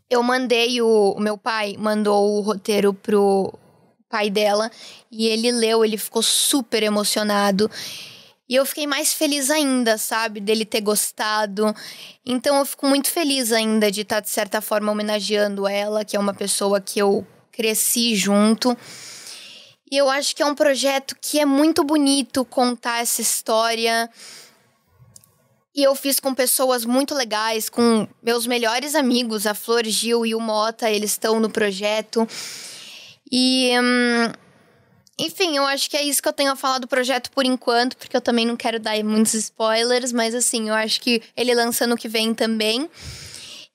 [0.09, 3.53] eu mandei o, o meu pai mandou o roteiro pro
[4.09, 4.69] pai dela
[5.09, 7.71] e ele leu, ele ficou super emocionado.
[8.51, 11.73] E eu fiquei mais feliz ainda, sabe, dele ter gostado.
[12.25, 16.17] Então eu fico muito feliz ainda de estar, tá, de certa forma, homenageando ela, que
[16.17, 18.77] é uma pessoa que eu cresci junto.
[19.89, 24.09] E eu acho que é um projeto que é muito bonito contar essa história.
[25.73, 30.35] E eu fiz com pessoas muito legais, com meus melhores amigos, a Flor Gil e
[30.35, 32.27] o Mota, eles estão no projeto.
[33.31, 33.71] E.
[33.79, 34.50] Hum,
[35.25, 37.97] enfim, eu acho que é isso que eu tenho a falar do projeto por enquanto,
[37.97, 41.85] porque eu também não quero dar muitos spoilers, mas assim, eu acho que ele lança
[41.87, 42.89] no que vem também.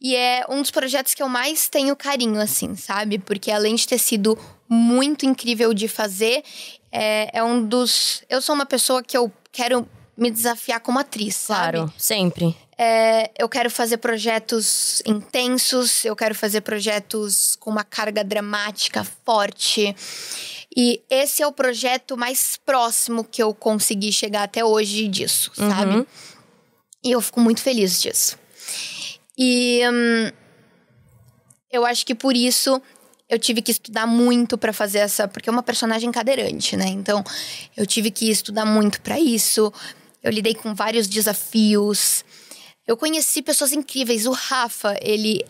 [0.01, 3.19] E é um dos projetos que eu mais tenho carinho, assim, sabe?
[3.19, 6.43] Porque além de ter sido muito incrível de fazer,
[6.93, 8.23] é, é um dos.
[8.29, 11.93] Eu sou uma pessoa que eu quero me desafiar como atriz, claro, sabe?
[11.99, 12.57] sempre.
[12.79, 19.97] É, eu quero fazer projetos intensos, eu quero fazer projetos com uma carga dramática forte.
[20.77, 25.71] E esse é o projeto mais próximo que eu consegui chegar até hoje disso, uhum.
[25.71, 26.07] sabe?
[27.03, 28.39] E eu fico muito feliz disso.
[29.39, 30.31] E hum,
[31.73, 32.81] eu acho que por isso
[33.29, 36.87] eu tive que estudar muito para fazer essa, porque é uma personagem cadeirante, né?
[36.89, 37.25] Então,
[37.77, 39.73] eu tive que estudar muito para isso.
[40.23, 42.25] Eu lidei com vários desafios.
[42.87, 44.27] Eu conheci pessoas incríveis.
[44.27, 45.45] O Rafa, ele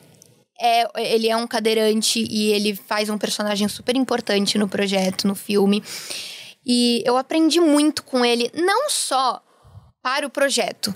[0.60, 5.34] é, ele é um cadeirante e ele faz um personagem super importante no projeto, no
[5.34, 5.82] filme.
[6.64, 9.42] E eu aprendi muito com ele, não só
[10.02, 10.94] para o projeto,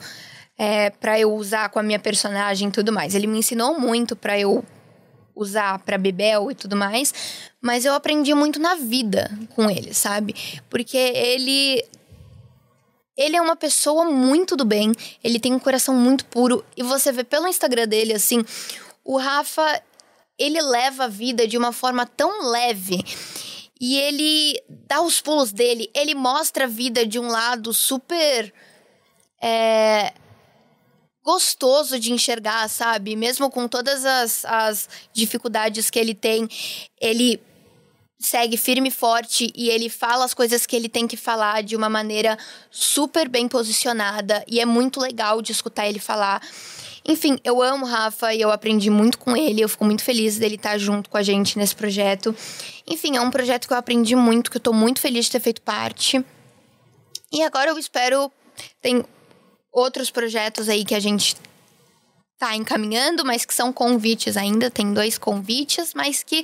[0.58, 3.14] é, para eu usar com a minha personagem e tudo mais.
[3.14, 4.64] Ele me ensinou muito para eu
[5.34, 7.14] usar para Bebel e tudo mais,
[7.60, 10.34] mas eu aprendi muito na vida com ele, sabe?
[10.68, 11.84] Porque ele
[13.16, 14.92] ele é uma pessoa muito do bem,
[15.22, 18.44] ele tem um coração muito puro e você vê pelo Instagram dele assim,
[19.04, 19.82] o Rafa
[20.38, 23.04] ele leva a vida de uma forma tão leve.
[23.78, 28.52] E ele dá os pulos dele, ele mostra a vida de um lado super
[29.42, 30.12] é,
[31.22, 33.16] gostoso de enxergar, sabe?
[33.16, 36.48] Mesmo com todas as, as dificuldades que ele tem,
[37.00, 37.40] ele
[38.18, 41.74] segue firme e forte e ele fala as coisas que ele tem que falar de
[41.74, 42.36] uma maneira
[42.70, 46.42] super bem posicionada e é muito legal de escutar ele falar.
[47.06, 49.60] Enfim, eu amo o Rafa e eu aprendi muito com ele.
[49.60, 52.34] Eu fico muito feliz dele estar junto com a gente nesse projeto.
[52.86, 55.40] Enfim, é um projeto que eu aprendi muito, que eu tô muito feliz de ter
[55.40, 56.24] feito parte.
[57.32, 58.30] E agora eu espero.
[58.82, 59.04] Tem
[59.72, 61.36] outros projetos aí que a gente
[62.38, 64.70] tá encaminhando, mas que são convites ainda.
[64.70, 66.42] Tem dois convites, mas que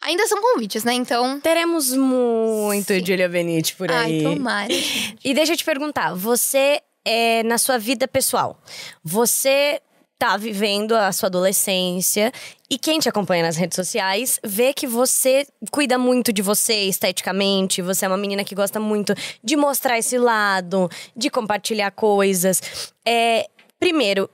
[0.00, 0.94] ainda são convites, né?
[0.94, 1.40] Então.
[1.40, 3.04] Teremos muito Sim.
[3.04, 4.24] Julia Benite por aí.
[4.26, 4.72] Ai, tomara.
[5.24, 8.60] E deixa eu te perguntar, você é na sua vida pessoal,
[9.02, 9.80] você
[10.18, 12.32] tá vivendo a sua adolescência
[12.70, 17.82] e quem te acompanha nas redes sociais vê que você cuida muito de você esteticamente,
[17.82, 22.92] você é uma menina que gosta muito de mostrar esse lado, de compartilhar coisas.
[23.04, 23.48] É,
[23.80, 24.30] primeiro,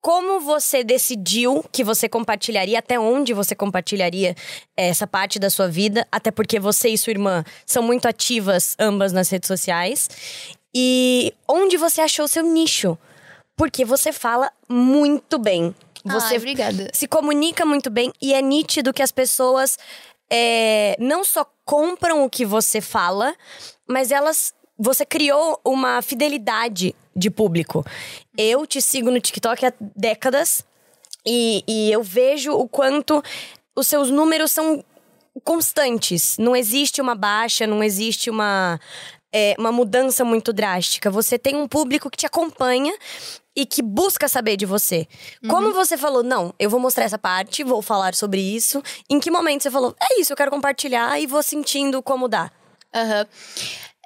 [0.00, 4.34] como você decidiu que você compartilharia, até onde você compartilharia
[4.76, 9.12] essa parte da sua vida, até porque você e sua irmã são muito ativas ambas
[9.12, 10.08] nas redes sociais.
[10.74, 12.96] E onde você achou seu nicho?
[13.56, 15.74] Porque você fala muito bem.
[16.04, 16.90] Você Ai, obrigada.
[16.94, 19.76] se comunica muito bem e é nítido que as pessoas
[20.30, 23.34] é, não só compram o que você fala,
[23.86, 24.54] mas elas.
[24.82, 27.84] Você criou uma fidelidade de público.
[28.34, 30.64] Eu te sigo no TikTok há décadas
[31.26, 33.22] e, e eu vejo o quanto
[33.76, 34.82] os seus números são
[35.44, 36.38] constantes.
[36.38, 38.80] Não existe uma baixa, não existe uma
[39.32, 41.10] é, uma mudança muito drástica.
[41.10, 42.96] Você tem um público que te acompanha
[43.54, 45.06] e que busca saber de você.
[45.42, 45.50] Uhum.
[45.50, 48.82] Como você falou, não, eu vou mostrar essa parte, vou falar sobre isso.
[49.08, 52.50] Em que momento você falou, é isso, eu quero compartilhar e vou sentindo como dá?
[52.94, 53.20] Aham.
[53.20, 53.26] Uhum.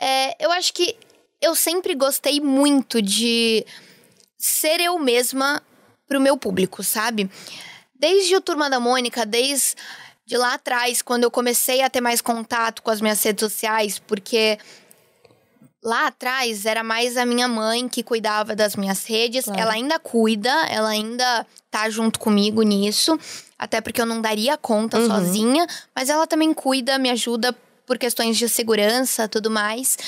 [0.00, 0.96] É, eu acho que
[1.40, 3.64] eu sempre gostei muito de
[4.36, 5.62] ser eu mesma
[6.06, 7.30] pro meu público, sabe?
[7.94, 9.76] Desde o Turma da Mônica, desde
[10.26, 13.98] de lá atrás, quando eu comecei a ter mais contato com as minhas redes sociais,
[13.98, 14.58] porque
[15.84, 19.44] Lá atrás era mais a minha mãe que cuidava das minhas redes.
[19.44, 19.60] Claro.
[19.60, 23.18] Ela ainda cuida, ela ainda tá junto comigo nisso.
[23.58, 25.06] Até porque eu não daria conta uhum.
[25.06, 25.66] sozinha.
[25.94, 29.98] Mas ela também cuida, me ajuda por questões de segurança tudo mais.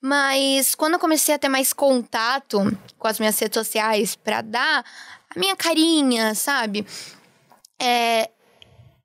[0.00, 2.60] Mas quando eu comecei a ter mais contato
[2.98, 4.84] com as minhas redes sociais para dar
[5.28, 6.86] a minha carinha, sabe?
[7.78, 8.30] É,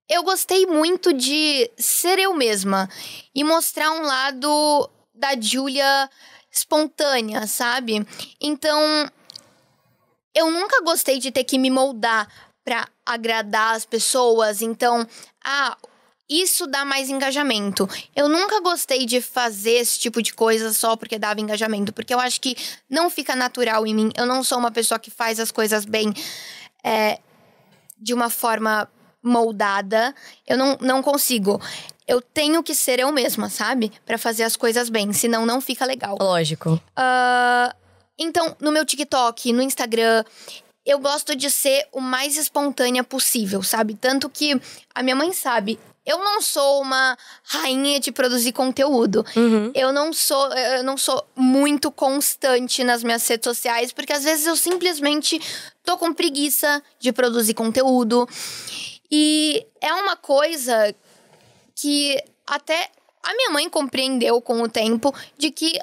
[0.09, 2.89] eu gostei muito de ser eu mesma
[3.33, 4.89] e mostrar um lado
[5.23, 6.09] da Julia
[6.51, 8.05] espontânea, sabe?
[8.41, 9.09] Então,
[10.35, 12.27] eu nunca gostei de ter que me moldar
[12.65, 14.61] para agradar as pessoas.
[14.61, 15.07] Então,
[15.41, 15.77] ah,
[16.29, 17.89] isso dá mais engajamento.
[18.13, 22.19] Eu nunca gostei de fazer esse tipo de coisa só porque dava engajamento, porque eu
[22.19, 22.57] acho que
[22.89, 24.11] não fica natural em mim.
[24.17, 26.13] Eu não sou uma pessoa que faz as coisas bem
[26.83, 27.17] é,
[27.97, 28.89] de uma forma
[29.23, 30.13] moldada.
[30.45, 31.61] Eu não, não consigo.
[32.07, 33.91] Eu tenho que ser eu mesma, sabe?
[34.05, 36.17] para fazer as coisas bem, senão não fica legal.
[36.19, 36.73] Lógico.
[36.97, 37.73] Uh,
[38.17, 40.23] então, no meu TikTok, no Instagram,
[40.85, 43.95] eu gosto de ser o mais espontânea possível, sabe?
[43.95, 44.59] Tanto que
[44.93, 49.25] a minha mãe sabe, eu não sou uma rainha de produzir conteúdo.
[49.35, 49.71] Uhum.
[49.73, 54.45] Eu não sou, eu não sou muito constante nas minhas redes sociais, porque às vezes
[54.45, 55.39] eu simplesmente
[55.83, 58.27] tô com preguiça de produzir conteúdo.
[59.09, 60.93] E é uma coisa
[61.75, 62.89] que até
[63.21, 65.79] a minha mãe compreendeu com o tempo de que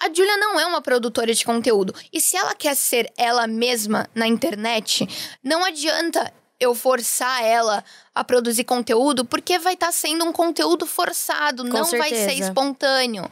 [0.00, 1.94] a Julia não é uma produtora de conteúdo.
[2.10, 5.06] E se ela quer ser ela mesma na internet,
[5.44, 10.86] não adianta eu forçar ela a produzir conteúdo, porque vai estar tá sendo um conteúdo
[10.86, 12.26] forçado, Com não certeza.
[12.26, 13.28] vai ser espontâneo.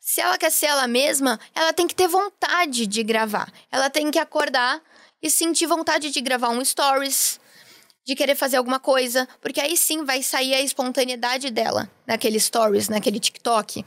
[0.00, 3.52] Se ela quer ser ela mesma, ela tem que ter vontade de gravar.
[3.70, 4.80] Ela tem que acordar
[5.22, 7.40] e sentir vontade de gravar um stories,
[8.06, 12.88] de querer fazer alguma coisa, porque aí sim vai sair a espontaneidade dela naquele stories,
[12.88, 13.84] naquele TikTok.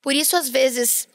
[0.00, 1.08] Por isso, às vezes,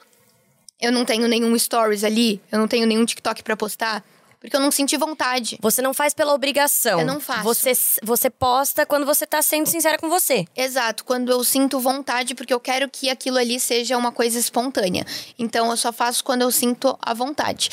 [0.78, 4.04] eu não tenho nenhum stories ali, eu não tenho nenhum TikTok para postar,
[4.42, 5.56] porque eu não senti vontade.
[5.62, 6.98] Você não faz pela obrigação.
[6.98, 7.44] Eu não faço.
[7.44, 10.44] Você, você posta quando você tá sendo sincera com você.
[10.56, 15.06] Exato, quando eu sinto vontade, porque eu quero que aquilo ali seja uma coisa espontânea.
[15.38, 17.70] Então eu só faço quando eu sinto a vontade.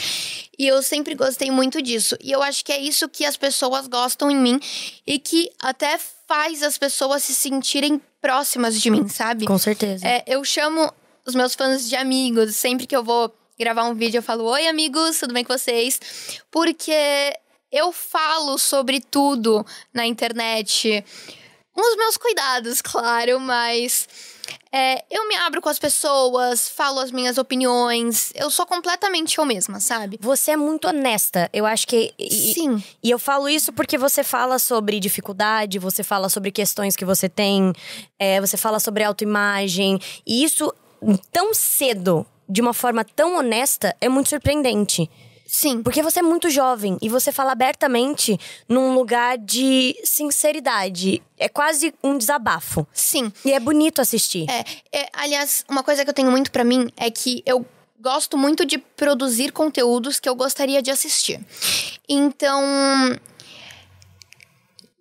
[0.60, 2.15] E eu sempre gostei muito disso.
[2.21, 4.60] E eu acho que é isso que as pessoas gostam em mim
[5.08, 9.47] e que até faz as pessoas se sentirem próximas de mim, sabe?
[9.47, 10.08] Com certeza.
[10.08, 10.93] É, eu chamo
[11.25, 12.55] os meus fãs de amigos.
[12.55, 15.99] Sempre que eu vou gravar um vídeo, eu falo: Oi, amigos, tudo bem com vocês?
[16.49, 17.33] Porque
[17.71, 21.03] eu falo sobre tudo na internet.
[21.73, 24.07] Com os meus cuidados, claro, mas.
[24.71, 28.31] É, eu me abro com as pessoas, falo as minhas opiniões.
[28.33, 30.17] Eu sou completamente eu mesma, sabe?
[30.21, 31.49] Você é muito honesta.
[31.53, 32.13] Eu acho que.
[32.17, 32.83] E, Sim.
[33.03, 37.27] E eu falo isso porque você fala sobre dificuldade, você fala sobre questões que você
[37.29, 37.73] tem,
[38.17, 39.99] é, você fala sobre autoimagem.
[40.25, 40.73] E isso
[41.31, 45.09] tão cedo, de uma forma tão honesta, é muito surpreendente.
[45.45, 45.81] Sim.
[45.81, 51.23] Porque você é muito jovem e você fala abertamente num lugar de sinceridade.
[51.38, 52.88] É quase um desabafo.
[52.93, 53.33] Sim.
[53.43, 54.47] E é bonito assistir.
[54.47, 57.65] É, é, aliás, uma coisa que eu tenho muito pra mim é que eu
[57.99, 61.43] gosto muito de produzir conteúdos que eu gostaria de assistir.
[62.07, 62.63] Então,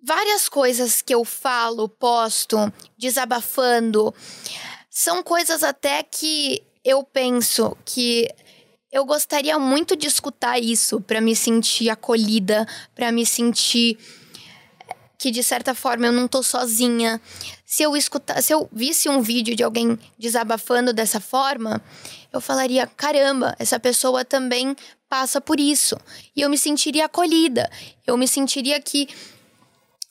[0.01, 2.57] várias coisas que eu falo, posto,
[2.97, 4.13] desabafando,
[4.89, 8.29] são coisas até que eu penso que
[8.91, 13.97] eu gostaria muito de escutar isso para me sentir acolhida, para me sentir
[15.17, 17.21] que de certa forma eu não tô sozinha.
[17.65, 21.83] Se eu escutar, se eu visse um vídeo de alguém desabafando dessa forma,
[22.31, 24.75] eu falaria: "Caramba, essa pessoa também
[25.09, 25.97] passa por isso".
[26.35, 27.69] E eu me sentiria acolhida.
[28.07, 29.07] Eu me sentiria que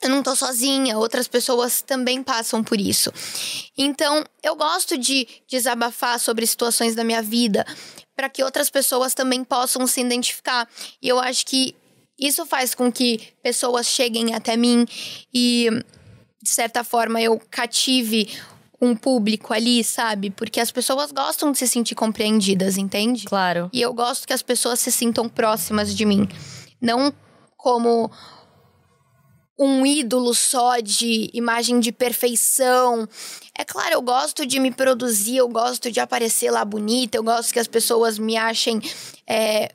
[0.02, 3.12] eu não tô sozinha, outras pessoas também passam por isso.
[3.76, 7.66] Então, eu gosto de desabafar sobre situações da minha vida
[8.14, 10.68] para que outras pessoas também possam se identificar.
[11.02, 11.74] E eu acho que
[12.18, 14.86] isso faz com que pessoas cheguem até mim
[15.32, 15.68] e,
[16.42, 18.28] de certa forma, eu cative
[18.80, 20.30] um público ali, sabe?
[20.30, 23.24] Porque as pessoas gostam de se sentir compreendidas, entende?
[23.24, 23.68] Claro.
[23.72, 26.28] E eu gosto que as pessoas se sintam próximas de mim.
[26.80, 27.12] Não
[27.56, 28.10] como
[29.58, 33.08] um ídolo só de imagem de perfeição.
[33.56, 37.52] É claro, eu gosto de me produzir, eu gosto de aparecer lá bonita, eu gosto
[37.52, 38.80] que as pessoas me achem
[39.26, 39.72] é,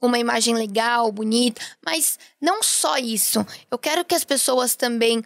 [0.00, 3.44] uma imagem legal, bonita, mas não só isso.
[3.68, 5.24] Eu quero que as pessoas também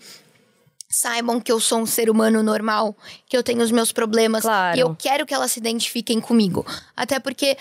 [0.89, 4.77] saibam que eu sou um ser humano normal, que eu tenho os meus problemas Claro.
[4.79, 6.65] e eu quero que elas se identifiquem comigo.
[6.97, 7.59] Até porque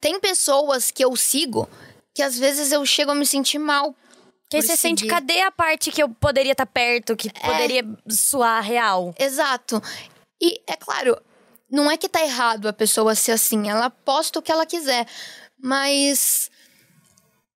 [0.00, 1.68] tem pessoas que eu sigo
[2.14, 3.94] que às vezes eu chego a me sentir mal
[4.50, 7.84] Que aí por você sente, cadê a parte que eu poderia estar perto, que poderia
[8.08, 9.14] soar real?
[9.18, 9.82] Exato.
[10.40, 11.20] E é claro,
[11.70, 15.06] não é que tá errado a pessoa ser assim, ela posta o que ela quiser,
[15.62, 16.50] mas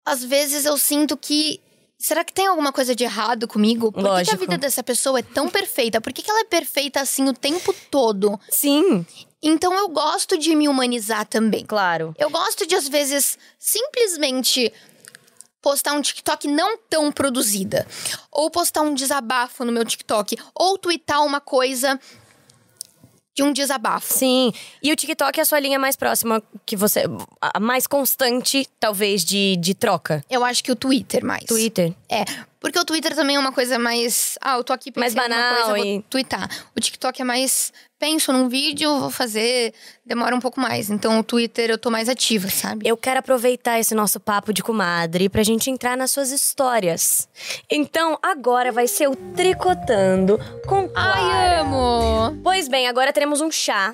[0.05, 1.61] às vezes eu sinto que
[1.97, 3.91] será que tem alguma coisa de errado comigo?
[3.91, 4.37] Por que que, a Lógico.
[4.37, 6.01] vida dessa pessoa é tão perfeita?
[6.01, 8.37] Por que, que ela é perfeita assim o tempo todo?
[8.49, 9.05] Sim,
[9.41, 11.65] Então eu gosto de me humanizar também.
[11.65, 12.13] claro.
[12.19, 14.71] Eu gosto de, às vezes, simplesmente
[15.63, 17.87] postar um TikTok não tão produzida,
[18.29, 21.99] ou postar um desabafo no meu TikTok, ou twittar uma coisa
[23.33, 24.13] de um desabafo.
[24.13, 24.53] Sim.
[24.83, 27.05] E o TikTok é a sua linha mais próxima que você.
[27.41, 30.23] A mais constante, talvez, de, de troca.
[30.29, 31.45] Eu acho que o Twitter mais.
[31.45, 31.93] Twitter.
[32.07, 32.25] É.
[32.63, 34.37] Porque o Twitter também é uma coisa mais.
[34.41, 36.49] Ah, eu tô aqui Mais banal coisa, e- vou twittar.
[36.73, 37.73] O TikTok é mais.
[37.99, 39.73] Penso num vídeo, vou fazer.
[40.05, 40.89] Demora um pouco mais.
[40.89, 42.87] Então o Twitter eu tô mais ativa, sabe?
[42.87, 47.27] Eu quero aproveitar esse nosso papo de comadre pra gente entrar nas suas histórias.
[47.69, 51.59] Então, agora vai ser o Tricotando com Ai, Clara.
[51.61, 52.39] amo!
[52.41, 53.93] Pois bem, agora teremos um chá.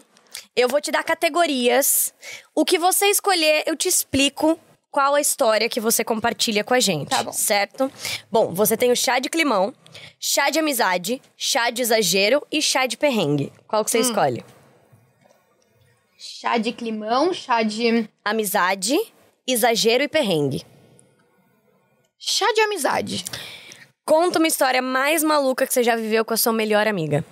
[0.55, 2.13] Eu vou te dar categorias.
[2.53, 4.59] O que você escolher, eu te explico
[4.91, 7.09] qual a história que você compartilha com a gente.
[7.09, 7.31] Tá bom.
[7.31, 7.91] Certo?
[8.31, 9.73] Bom, você tem o chá de climão,
[10.19, 13.51] chá de amizade, chá de exagero e chá de perrengue.
[13.67, 13.85] Qual Hum.
[13.85, 14.43] que você escolhe?
[16.17, 18.09] Chá de climão, chá de.
[18.25, 18.97] Amizade,
[19.47, 20.65] exagero e perrengue.
[22.17, 23.23] Chá de amizade.
[24.05, 27.23] Conta uma história mais maluca que você já viveu com a sua melhor amiga.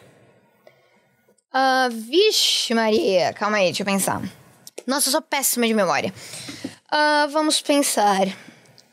[1.51, 3.33] Ah, vixe, Maria.
[3.33, 4.21] Calma aí, deixa eu pensar.
[4.85, 6.13] Nossa, eu sou péssima de memória.
[6.89, 8.27] Ah, vamos pensar.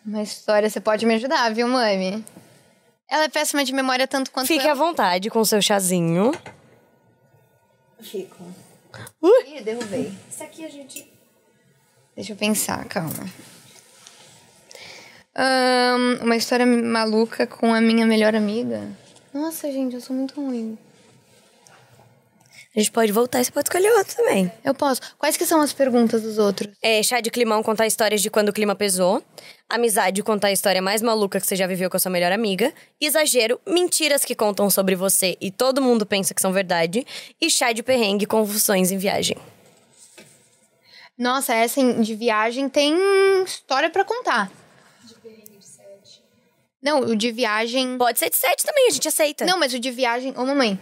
[0.04, 2.24] Uma história, você pode me ajudar, viu, mami?
[3.08, 4.72] Ela é péssima de memória tanto quanto Fique eu.
[4.72, 6.32] à vontade com o seu chazinho.
[8.00, 8.42] Fico.
[9.22, 9.46] Uh!
[9.46, 10.12] Ih, derrubei.
[10.28, 11.10] Isso aqui a gente.
[12.14, 13.28] Deixa eu pensar, calma.
[15.34, 18.88] Ahn, uma história maluca com a minha melhor amiga.
[19.32, 20.78] Nossa, gente, eu sou muito ruim.
[22.76, 24.50] A gente pode voltar e você pode escolher outro também.
[24.64, 25.00] Eu posso.
[25.16, 26.74] Quais que são as perguntas dos outros?
[26.82, 29.22] É, chá de climão contar histórias de quando o clima pesou.
[29.68, 32.74] Amizade contar a história mais maluca que você já viveu com a sua melhor amiga.
[33.00, 37.06] Exagero, mentiras que contam sobre você e todo mundo pensa que são verdade.
[37.40, 39.36] E chá de perrengue, convulsões em viagem.
[41.16, 42.92] Nossa, essa de viagem tem
[43.44, 44.50] história pra contar.
[46.82, 47.96] Não, o de viagem.
[47.96, 49.46] Pode ser de sete também, a gente aceita.
[49.46, 50.34] Não, mas o de viagem.
[50.36, 50.78] Ô, mamãe.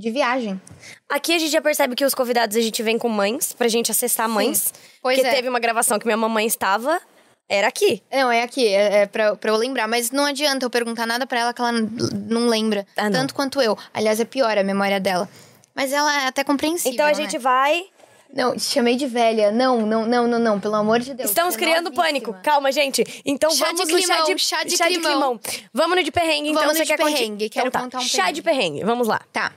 [0.00, 0.60] De viagem.
[1.08, 3.90] Aqui a gente já percebe que os convidados a gente vem com mães, pra gente
[3.90, 4.72] acessar mães.
[5.02, 5.34] Pois porque é.
[5.34, 7.00] teve uma gravação que minha mamãe estava,
[7.48, 8.02] era aqui.
[8.10, 9.86] Não, é aqui, é, é pra, pra eu lembrar.
[9.88, 12.86] Mas não adianta eu perguntar nada pra ela que ela não lembra.
[12.96, 13.20] Ah, não.
[13.20, 13.76] Tanto quanto eu.
[13.92, 15.28] Aliás, é pior a memória dela.
[15.74, 16.92] Mas ela é até compreensível.
[16.92, 17.14] Então a né?
[17.14, 17.84] gente vai.
[18.32, 19.50] Não, te chamei de velha.
[19.50, 20.60] Não, não, não, não, não.
[20.60, 21.30] Pelo amor de Deus.
[21.30, 22.04] Estamos você é criando novíssima.
[22.04, 22.36] pânico.
[22.44, 23.02] Calma, gente.
[23.24, 24.38] Então Chá vamos de no chá climão, de,
[24.76, 25.40] chá de climão.
[25.74, 27.84] Vamos no de perrengue, então Vamos você no de quer conti- perrengue, quero então, tá.
[27.86, 28.34] contar um Chá perrengue.
[28.34, 29.20] de perrengue, vamos lá.
[29.32, 29.52] Tá.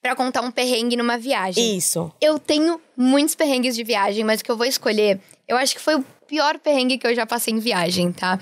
[0.00, 1.76] Pra contar um perrengue numa viagem.
[1.76, 2.12] Isso.
[2.20, 5.80] Eu tenho muitos perrengues de viagem, mas o que eu vou escolher, eu acho que
[5.80, 8.38] foi o pior perrengue que eu já passei em viagem, tá?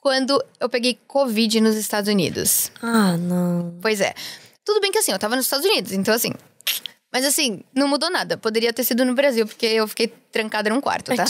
[0.00, 2.70] Quando eu peguei Covid nos Estados Unidos.
[2.80, 3.76] Ah, não.
[3.82, 4.14] Pois é.
[4.64, 6.32] Tudo bem que assim, eu tava nos Estados Unidos, então assim.
[7.12, 8.36] Mas assim, não mudou nada.
[8.36, 11.24] Poderia ter sido no Brasil, porque eu fiquei trancada num quarto, tá?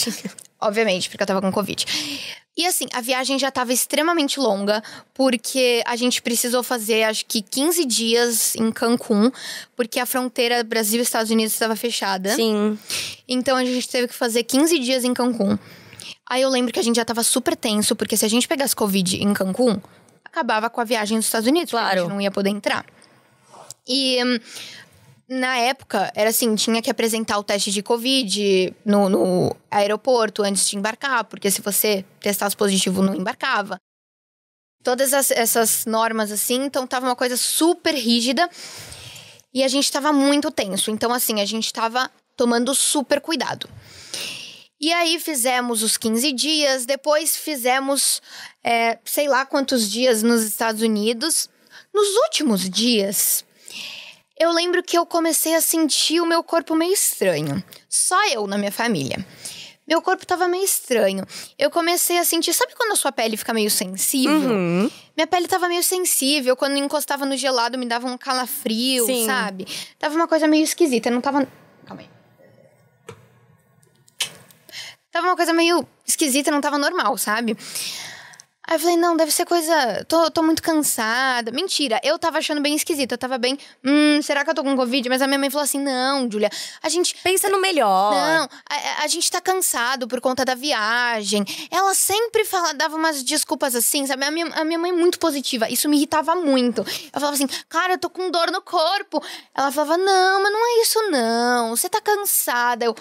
[0.60, 1.84] Obviamente, porque eu tava com Covid.
[2.56, 7.42] E assim, a viagem já tava extremamente longa, porque a gente precisou fazer, acho que
[7.42, 9.30] 15 dias em Cancún,
[9.76, 12.34] porque a fronteira Brasil e Estados Unidos estava fechada.
[12.34, 12.78] Sim.
[13.28, 15.58] Então a gente teve que fazer 15 dias em Cancún.
[16.28, 18.74] Aí eu lembro que a gente já tava super tenso, porque se a gente pegasse
[18.74, 19.78] Covid em Cancún,
[20.24, 22.00] acabava com a viagem dos Estados Unidos, porque a Claro.
[22.00, 22.86] gente não ia poder entrar.
[23.86, 24.38] E hum,
[25.28, 30.68] na época, era assim, tinha que apresentar o teste de Covid no, no aeroporto antes
[30.68, 33.76] de embarcar, porque se você testasse positivo, não embarcava.
[34.84, 38.48] Todas as- essas normas, assim, então tava uma coisa super rígida.
[39.52, 40.90] E a gente tava muito tenso.
[40.90, 43.68] Então, assim, a gente tava tomando super cuidado.
[44.78, 48.20] E aí fizemos os 15 dias, depois fizemos
[48.62, 51.48] é, sei lá quantos dias nos Estados Unidos.
[51.94, 53.45] Nos últimos dias,
[54.38, 57.62] eu lembro que eu comecei a sentir o meu corpo meio estranho.
[57.88, 59.24] Só eu na minha família.
[59.86, 61.24] Meu corpo tava meio estranho.
[61.56, 64.50] Eu comecei a sentir, sabe quando a sua pele fica meio sensível?
[64.50, 64.90] Uhum.
[65.16, 66.56] Minha pele tava meio sensível.
[66.56, 69.24] Quando encostava no gelado, me dava um calafrio, Sim.
[69.26, 69.66] sabe?
[69.98, 71.08] Tava uma coisa meio esquisita.
[71.08, 71.46] Eu não tava.
[71.86, 72.08] Calma aí.
[75.12, 77.56] Tava uma coisa meio esquisita, não tava normal, sabe?
[78.66, 80.04] Aí eu falei, não, deve ser coisa.
[80.08, 81.52] Tô, tô muito cansada.
[81.52, 83.12] Mentira, eu tava achando bem esquisito.
[83.12, 83.56] Eu tava bem.
[83.84, 85.08] Hum, será que eu tô com Covid?
[85.08, 86.50] Mas a minha mãe falou assim: não, Julia,
[86.82, 87.14] a gente.
[87.22, 88.12] Pensa no melhor.
[88.12, 91.44] Não, a, a gente tá cansado por conta da viagem.
[91.70, 94.24] Ela sempre fala, dava umas desculpas assim, sabe?
[94.24, 95.70] A minha, a minha mãe é muito positiva.
[95.70, 96.80] Isso me irritava muito.
[96.80, 99.22] Eu falava assim, cara, eu tô com dor no corpo.
[99.54, 101.76] Ela falava, não, mas não é isso não.
[101.76, 102.84] Você tá cansada.
[102.84, 102.94] Eu,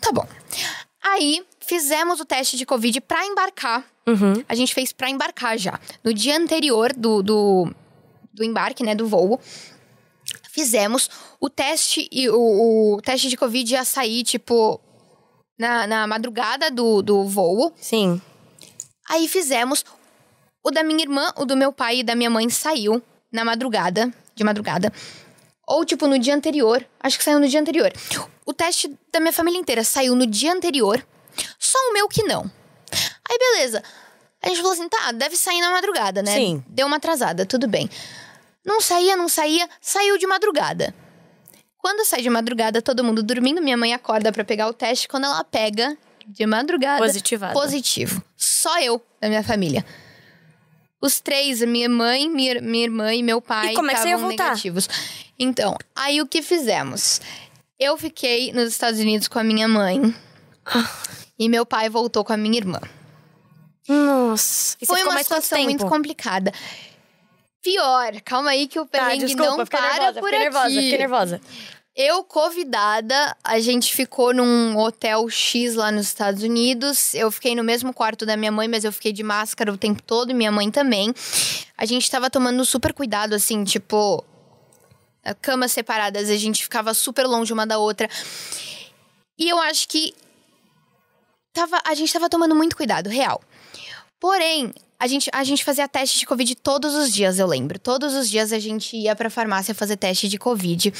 [0.00, 0.26] tá bom.
[1.02, 3.91] Aí, fizemos o teste de Covid pra embarcar.
[4.06, 4.44] Uhum.
[4.48, 5.78] A gente fez pra embarcar já.
[6.02, 7.72] No dia anterior do, do,
[8.32, 9.40] do embarque, né, do voo,
[10.50, 11.08] fizemos
[11.40, 14.80] o teste e o, o teste de Covid ia sair, tipo,
[15.58, 17.72] na, na madrugada do, do voo.
[17.76, 18.20] Sim.
[19.08, 19.84] Aí fizemos.
[20.64, 24.12] O da minha irmã, o do meu pai e da minha mãe saiu na madrugada,
[24.32, 24.92] de madrugada.
[25.66, 26.86] Ou, tipo, no dia anterior.
[27.00, 27.92] Acho que saiu no dia anterior.
[28.46, 31.04] O teste da minha família inteira saiu no dia anterior.
[31.58, 32.48] Só o meu que não.
[33.32, 33.82] Aí, beleza.
[34.42, 36.34] A gente falou assim, tá, deve sair na madrugada, né?
[36.34, 36.62] Sim.
[36.68, 37.88] Deu uma atrasada, tudo bem.
[38.64, 40.94] Não saía, não saía, saiu de madrugada.
[41.78, 45.08] Quando sai de madrugada, todo mundo dormindo, minha mãe acorda pra pegar o teste.
[45.08, 46.98] Quando ela pega, de madrugada.
[46.98, 47.52] Positivada.
[47.54, 48.22] Positivo.
[48.36, 49.84] Só eu da minha família.
[51.00, 54.44] Os três, minha mãe, minha, minha irmã e meu pai, E é estavam voltar?
[54.44, 54.88] negativos.
[55.38, 57.20] Então, aí o que fizemos?
[57.78, 60.14] Eu fiquei nos Estados Unidos com a minha mãe.
[60.64, 60.88] Ah.
[61.36, 62.80] e meu pai voltou com a minha irmã.
[63.92, 64.76] Nossa.
[64.80, 66.52] E Foi uma situação muito complicada.
[67.62, 70.38] Pior, calma aí que o Tá, perrengue desculpa, não para nervosa, por fiquei aqui.
[70.38, 71.40] nervosa, fiquei nervosa.
[71.94, 77.14] Eu, convidada, a gente ficou num hotel X lá nos Estados Unidos.
[77.14, 80.02] Eu fiquei no mesmo quarto da minha mãe, mas eu fiquei de máscara o tempo
[80.02, 81.12] todo, e minha mãe também.
[81.76, 84.24] A gente tava tomando super cuidado, assim, tipo.
[85.40, 88.08] Camas separadas, a gente ficava super longe uma da outra.
[89.38, 90.14] E eu acho que.
[91.52, 93.40] Tava, a gente tava tomando muito cuidado, real.
[94.22, 97.76] Porém, a gente, a gente fazia teste de Covid todos os dias, eu lembro.
[97.76, 100.94] Todos os dias a gente ia pra farmácia fazer teste de Covid.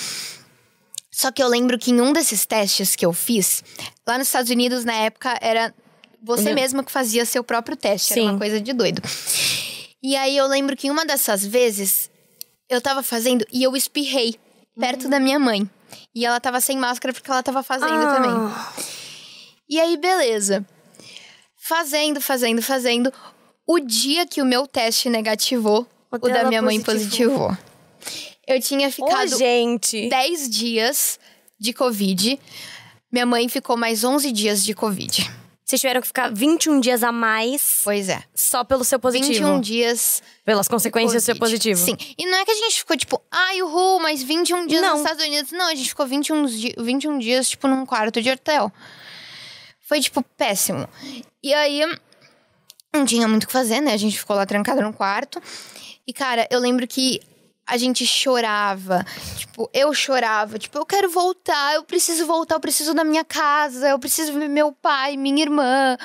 [1.09, 3.63] Só que eu lembro que em um desses testes que eu fiz,
[4.05, 5.73] lá nos Estados Unidos, na época, era
[6.21, 6.55] você Meu.
[6.57, 8.13] mesma que fazia seu próprio teste.
[8.13, 8.31] Era Sim.
[8.31, 9.01] uma coisa de doido.
[10.03, 12.11] E aí eu lembro que em uma dessas vezes,
[12.69, 14.35] eu tava fazendo e eu espirrei
[14.77, 15.71] perto da minha mãe.
[16.13, 18.15] E ela tava sem máscara porque ela tava fazendo Ah.
[18.17, 18.85] também.
[19.69, 20.67] E aí, beleza.
[21.65, 23.13] Fazendo, fazendo, fazendo.
[23.65, 27.51] O dia que o meu teste negativou, O o, da minha mãe positivou.
[27.51, 27.73] positivou.
[28.49, 30.09] Eu tinha Ô, ficado gente.
[30.09, 31.21] 10 dias
[31.61, 32.37] de Covid.
[33.13, 35.31] Minha mãe ficou mais 11 dias de Covid.
[35.65, 38.23] Vocês tiveram que ficar 21 dias a mais Pois é.
[38.35, 39.33] só pelo seu positivo.
[39.33, 40.21] 21 dias.
[40.45, 41.81] Pelas consequências do seu positivo.
[41.81, 41.97] Sim.
[42.19, 44.91] E não é que a gente ficou tipo, ai, uhul, mas 21 dias Não.
[44.91, 45.53] nos Estados Unidos.
[45.53, 48.73] Não, a gente ficou 21, di 21 dias, tipo, num quarto de hotel.
[49.93, 50.89] Foi, tipo, péssimo.
[51.43, 51.83] E aí,
[52.95, 53.93] não tinha muito o que fazer, né?
[53.93, 55.39] A gente ficou lá trancada no quarto.
[56.07, 57.21] E, cara, eu lembro que
[57.67, 59.05] a gente chorava.
[59.37, 60.59] Tipo, eu chorava.
[60.59, 64.49] Tipo, eu quero voltar, eu preciso voltar, eu preciso da minha casa, eu preciso ver
[64.49, 65.99] meu pai, minha irmã.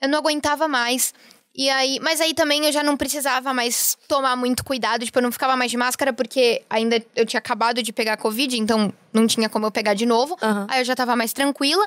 [0.00, 1.12] Eu não aguentava mais.
[1.58, 5.22] E aí, mas aí também eu já não precisava mais tomar muito cuidado, tipo, eu
[5.22, 9.26] não ficava mais de máscara porque ainda eu tinha acabado de pegar Covid, então não
[9.26, 10.36] tinha como eu pegar de novo.
[10.42, 10.66] Aham.
[10.68, 11.86] Aí eu já tava mais tranquila.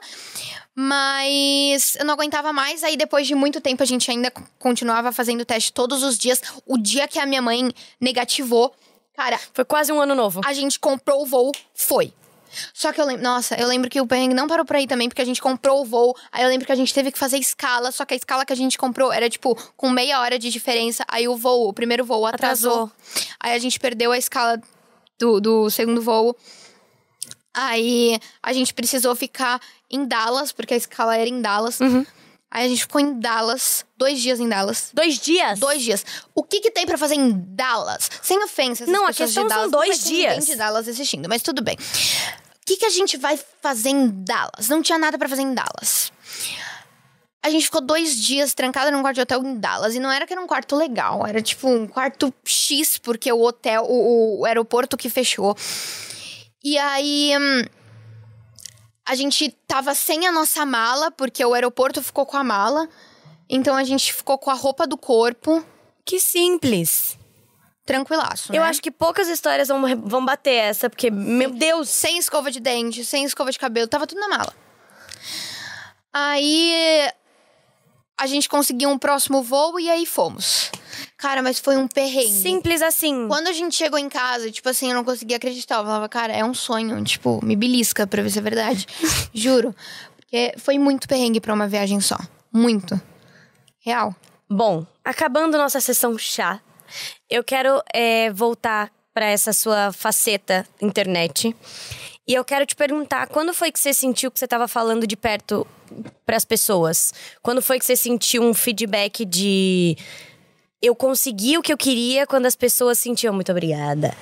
[0.76, 2.84] Mas eu não aguentava mais.
[2.84, 6.42] Aí depois de muito tempo a gente ainda continuava fazendo teste todos os dias.
[6.66, 8.74] O dia que a minha mãe negativou,
[9.16, 10.42] cara, Foi quase um ano novo.
[10.46, 12.14] a gente comprou o voo, foi.
[12.74, 15.08] Só que eu lembro, nossa, eu lembro que o perrengue não parou por aí também,
[15.10, 16.16] porque a gente comprou o voo.
[16.32, 18.54] Aí eu lembro que a gente teve que fazer escala, só que a escala que
[18.54, 21.04] a gente comprou era tipo com meia hora de diferença.
[21.08, 22.84] Aí o voo, o primeiro voo atrasou.
[22.84, 22.92] Atrasou.
[23.40, 24.62] Aí a gente perdeu a escala
[25.18, 26.36] do, do segundo voo.
[27.54, 31.80] Aí a gente precisou ficar em Dallas, porque a escala era em Dallas.
[31.80, 32.06] Uhum.
[32.52, 34.90] Aí a gente ficou em Dallas, dois dias em Dallas.
[34.92, 35.60] Dois dias?
[35.60, 36.04] Dois dias.
[36.34, 38.10] O que que tem pra fazer em Dallas?
[38.24, 40.46] Sem ofensa, essas Não, a questão de são dois não ninguém dias.
[40.48, 41.78] de Dallas assistindo, mas tudo bem.
[42.70, 44.70] Que que a gente vai fazer em Dallas?
[44.70, 46.12] Não tinha nada pra fazer em Dallas.
[47.42, 49.96] A gente ficou dois dias trancada num quarto de hotel em Dallas.
[49.96, 51.26] E não era que era um quarto legal.
[51.26, 55.58] Era tipo um quarto X, porque o hotel, o, o aeroporto que fechou.
[56.64, 57.34] E aí.
[57.40, 57.66] hum,
[59.04, 62.88] a gente tava sem a nossa mala, porque o aeroporto ficou com a mala.
[63.50, 65.66] Então a gente ficou com a roupa do corpo,
[66.06, 67.18] Que simples.
[67.90, 68.54] Tranquilaço.
[68.54, 68.68] Eu né?
[68.68, 71.90] acho que poucas histórias vão, vão bater essa, porque, meu Deus.
[71.90, 74.54] Sem escova de dente, sem escova de cabelo, tava tudo na mala.
[76.14, 77.10] Aí
[78.16, 80.70] a gente conseguiu um próximo voo e aí fomos.
[81.18, 82.32] Cara, mas foi um perrengue.
[82.32, 83.28] Simples assim.
[83.28, 85.78] Quando a gente chegou em casa, tipo assim, eu não conseguia acreditar.
[85.78, 87.04] Eu falava, cara, é um sonho.
[87.04, 88.86] Tipo, me belisca pra ver se é verdade.
[89.34, 89.76] Juro.
[90.16, 92.18] Porque foi muito perrengue pra uma viagem só.
[92.54, 93.00] Muito.
[93.80, 94.16] Real.
[94.48, 96.62] Bom, acabando nossa sessão chá,
[97.30, 101.56] eu quero é, voltar pra essa sua faceta internet.
[102.28, 105.18] E eu quero te perguntar, quando foi que você sentiu que você estava falando de
[105.18, 105.66] perto
[106.26, 107.12] pras pessoas?
[107.42, 109.98] Quando foi que você sentiu um feedback de
[110.82, 114.16] eu consegui o que eu queria quando as pessoas sentiam muito obrigada.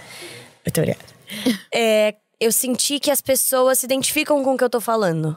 [0.65, 1.05] Muito obrigada.
[1.73, 5.35] É, eu senti que as pessoas se identificam com o que eu tô falando.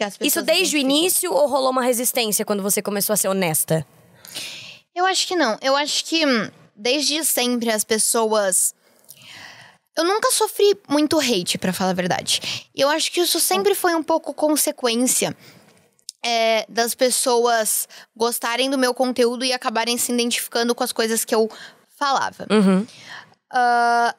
[0.00, 3.86] As Isso desde o início ou rolou uma resistência quando você começou a ser honesta?
[4.98, 5.56] Eu acho que não.
[5.62, 8.74] Eu acho que hum, desde sempre as pessoas.
[9.96, 12.68] Eu nunca sofri muito hate, pra falar a verdade.
[12.74, 15.36] Eu acho que isso sempre foi um pouco consequência
[16.24, 21.34] é, das pessoas gostarem do meu conteúdo e acabarem se identificando com as coisas que
[21.34, 21.48] eu
[21.96, 22.46] falava.
[22.50, 22.80] Uhum.
[23.52, 24.14] Uh,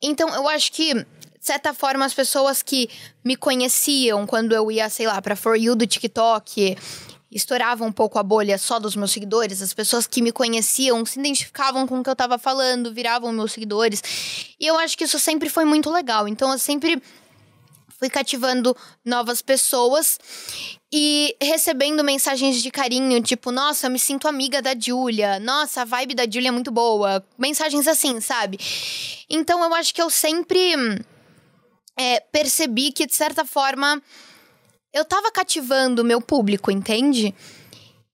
[0.00, 1.06] então, eu acho que, de
[1.40, 2.88] certa forma, as pessoas que
[3.22, 6.76] me conheciam quando eu ia, sei lá, pra For You do TikTok,
[7.32, 11.18] estourava um pouco a bolha só dos meus seguidores, as pessoas que me conheciam se
[11.18, 14.02] identificavam com o que eu tava falando, viravam meus seguidores.
[14.60, 16.28] E eu acho que isso sempre foi muito legal.
[16.28, 17.02] Então, eu sempre
[18.02, 20.18] fui cativando novas pessoas
[20.92, 25.84] e recebendo mensagens de carinho, tipo, nossa, eu me sinto amiga da Julia, nossa, a
[25.84, 27.24] vibe da Julia é muito boa.
[27.38, 28.58] Mensagens assim, sabe?
[29.30, 30.74] Então eu acho que eu sempre
[31.96, 34.02] é, percebi que, de certa forma,
[34.92, 37.34] eu tava cativando o meu público, entende?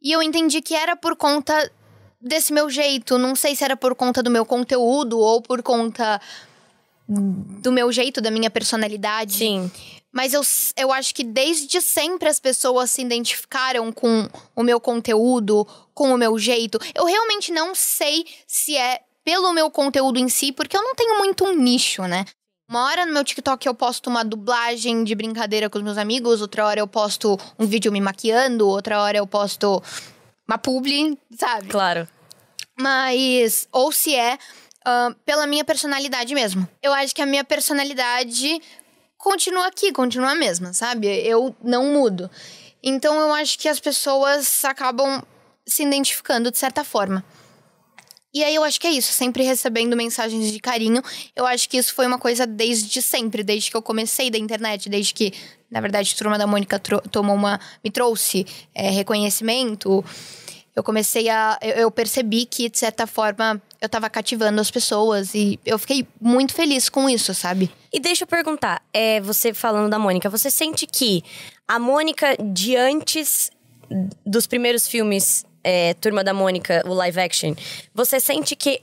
[0.01, 1.71] E eu entendi que era por conta
[2.21, 3.19] desse meu jeito.
[3.19, 6.21] Não sei se era por conta do meu conteúdo ou por conta
[7.09, 9.35] do meu jeito, da minha personalidade.
[9.35, 9.71] Sim.
[10.13, 10.43] Mas eu,
[10.77, 16.19] eu acho que desde sempre as pessoas se identificaram com o meu conteúdo, com o
[16.19, 16.79] meu jeito.
[16.95, 21.19] Eu realmente não sei se é pelo meu conteúdo em si, porque eu não tenho
[21.19, 22.25] muito um nicho, né?
[22.69, 26.43] Uma hora no meu TikTok eu posto uma dublagem de brincadeira com os meus amigos,
[26.43, 29.83] outra hora eu posto um vídeo me maquiando, outra hora eu posto
[30.47, 31.69] uma publi, sabe?
[31.69, 32.07] Claro.
[32.79, 36.69] Mas, ou se é uh, pela minha personalidade mesmo.
[36.83, 38.61] Eu acho que a minha personalidade
[39.17, 41.07] continua aqui, continua a mesma, sabe?
[41.27, 42.31] Eu não mudo.
[42.83, 45.23] Então eu acho que as pessoas acabam
[45.67, 47.25] se identificando de certa forma.
[48.33, 51.03] E aí eu acho que é isso, sempre recebendo mensagens de carinho.
[51.35, 54.89] Eu acho que isso foi uma coisa desde sempre, desde que eu comecei da internet,
[54.89, 55.33] desde que,
[55.71, 57.59] na verdade, turma da Mônica tomou uma.
[57.83, 60.05] me trouxe é, reconhecimento.
[60.77, 61.59] Eu comecei a.
[61.63, 66.53] Eu percebi que, de certa forma, eu tava cativando as pessoas e eu fiquei muito
[66.53, 67.71] feliz com isso, sabe?
[67.91, 71.25] E deixa eu perguntar, é, você falando da Mônica, você sente que
[71.67, 73.51] a Mônica de antes
[74.25, 77.55] dos primeiros filmes é, Turma da Mônica, o live action,
[77.95, 78.81] você sente que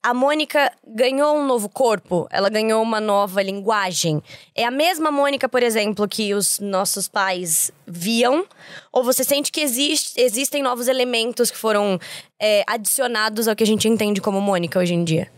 [0.00, 4.22] a Mônica ganhou um novo corpo, ela ganhou uma nova linguagem.
[4.54, 8.46] É a mesma Mônica, por exemplo, que os nossos pais viam?
[8.92, 11.98] Ou você sente que existe, existem novos elementos que foram
[12.40, 15.28] é, adicionados ao que a gente entende como Mônica hoje em dia?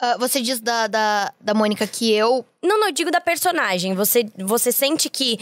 [0.00, 2.46] Uh, você diz da, da, da Mônica que eu.
[2.62, 3.94] Não, não, eu digo da personagem.
[3.94, 5.38] Você, você sente que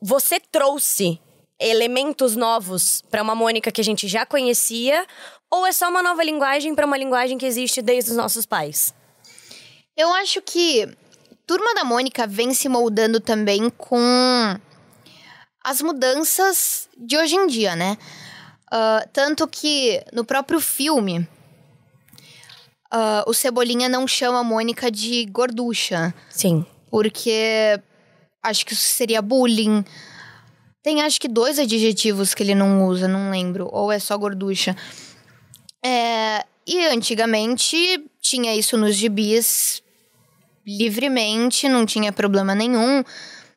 [0.00, 1.18] você trouxe
[1.60, 5.06] elementos novos para uma Mônica que a gente já conhecia
[5.50, 8.94] ou é só uma nova linguagem para uma linguagem que existe desde os nossos pais?
[9.96, 10.88] Eu acho que
[11.46, 13.98] Turma da Mônica vem se moldando também com
[15.64, 17.96] as mudanças de hoje em dia, né?
[18.72, 21.26] Uh, tanto que no próprio filme,
[22.92, 26.14] uh, o Cebolinha não chama a Mônica de gorducha.
[26.28, 26.66] Sim.
[26.90, 27.80] Porque
[28.42, 29.82] acho que isso seria bullying.
[30.88, 33.68] Tem acho que dois adjetivos que ele não usa, não lembro.
[33.70, 34.74] Ou é só gorducha.
[35.84, 37.76] É, e antigamente
[38.22, 39.82] tinha isso nos gibis
[40.66, 43.04] livremente, não tinha problema nenhum.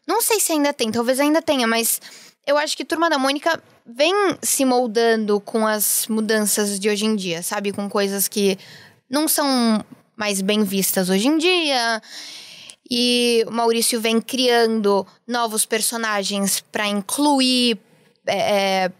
[0.05, 2.01] Não sei se ainda tem, talvez ainda tenha, mas
[2.45, 7.15] eu acho que Turma da Mônica vem se moldando com as mudanças de hoje em
[7.15, 7.71] dia, sabe?
[7.71, 8.59] Com coisas que
[9.09, 9.82] não são
[10.17, 12.01] mais bem vistas hoje em dia.
[12.89, 17.79] E o Maurício vem criando novos personagens para incluir
[18.27, 18.91] é, é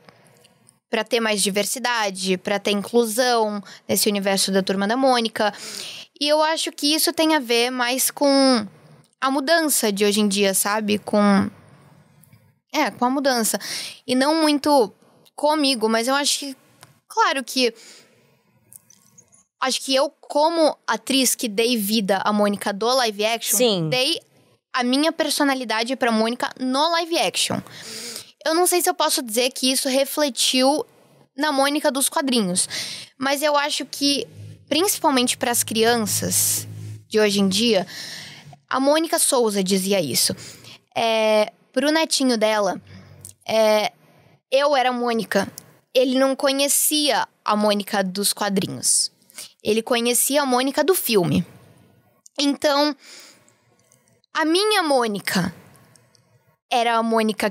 [0.92, 5.54] para ter mais diversidade, para ter inclusão nesse universo da Turma da Mônica.
[6.20, 8.68] E eu acho que isso tem a ver mais com
[9.22, 11.00] a mudança de hoje em dia, sabe?
[11.00, 11.50] Com.
[12.74, 13.58] É, com a mudança.
[14.06, 14.94] E não muito
[15.34, 16.58] comigo, mas eu acho que.
[17.08, 17.74] Claro que.
[19.62, 23.90] Acho que eu, como atriz que dei vida à Mônica do live action, Sim.
[23.90, 24.20] dei
[24.74, 27.62] a minha personalidade pra Mônica no live action.
[28.44, 30.84] Eu não sei se eu posso dizer que isso refletiu
[31.38, 32.68] na Mônica dos quadrinhos,
[33.18, 34.28] mas eu acho que,
[34.68, 36.68] principalmente para as crianças
[37.08, 37.86] de hoje em dia,
[38.68, 40.36] a Mônica Souza dizia isso.
[40.96, 42.82] É, pro netinho dela,
[43.48, 43.92] é,
[44.50, 45.48] eu era a Mônica.
[45.94, 49.12] Ele não conhecia a Mônica dos quadrinhos.
[49.64, 51.46] Ele conhecia a Mônica do filme.
[52.40, 52.96] Então,
[54.34, 55.54] a minha Mônica
[56.72, 57.50] era a Mônica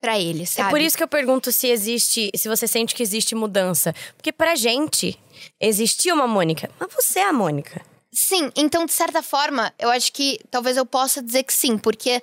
[0.00, 0.68] para ele, sabe?
[0.68, 3.94] É por isso que eu pergunto se existe, se você sente que existe mudança.
[4.16, 5.18] Porque pra gente,
[5.60, 7.84] existia uma Mônica, mas você é a Mônica.
[8.12, 12.22] Sim, então de certa forma, eu acho que talvez eu possa dizer que sim, porque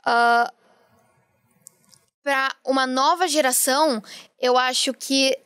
[0.00, 0.52] uh,
[2.22, 4.02] para uma nova geração,
[4.38, 5.36] eu acho que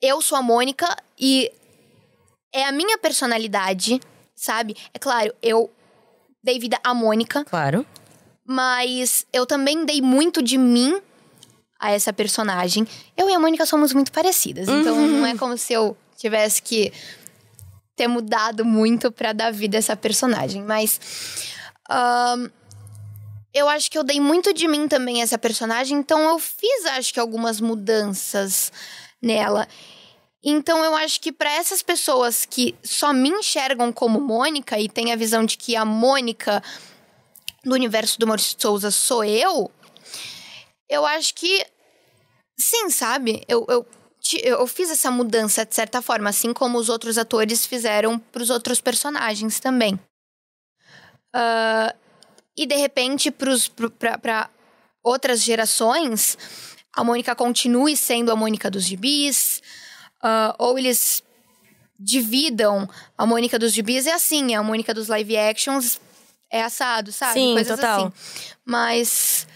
[0.00, 0.86] eu sou a Mônica
[1.18, 1.52] e
[2.54, 4.00] é a minha personalidade,
[4.34, 4.76] sabe?
[4.94, 5.70] É claro, eu
[6.42, 7.44] dei vida à Mônica.
[7.44, 7.84] Claro.
[8.46, 11.00] Mas eu também dei muito de mim
[11.80, 12.86] a essa personagem.
[13.16, 16.92] Eu e a Mônica somos muito parecidas, então não é como se eu tivesse que
[17.96, 21.00] ter mudado muito pra dar vida a essa personagem, mas.
[21.90, 22.48] ahn,
[23.52, 26.86] eu acho que eu dei muito de mim também a essa personagem, então eu fiz,
[26.86, 28.72] acho que, algumas mudanças
[29.22, 29.68] nela.
[30.44, 35.12] Então eu acho que pra essas pessoas que só me enxergam como Mônica e têm
[35.12, 36.62] a visão de que a Mônica
[37.64, 39.70] do universo do Maurício Souza sou eu,
[40.88, 41.66] eu acho que
[42.58, 43.42] sim, sabe?
[43.48, 43.86] Eu, eu,
[44.42, 48.82] eu fiz essa mudança de certa forma, assim como os outros atores fizeram pros outros
[48.82, 49.98] personagens também.
[51.34, 51.94] Ah,
[52.56, 54.50] e de repente, pra
[55.02, 56.38] outras gerações,
[56.94, 59.60] a Mônica continue sendo a Mônica dos gibis,
[60.24, 61.22] ah, ou eles
[62.00, 66.00] dividam a Mônica dos gibis é assim, a Mônica dos live actions
[66.50, 67.34] é assado, sabe?
[67.34, 68.06] Sim, Coisas total.
[68.06, 68.12] assim.
[68.64, 69.46] Mas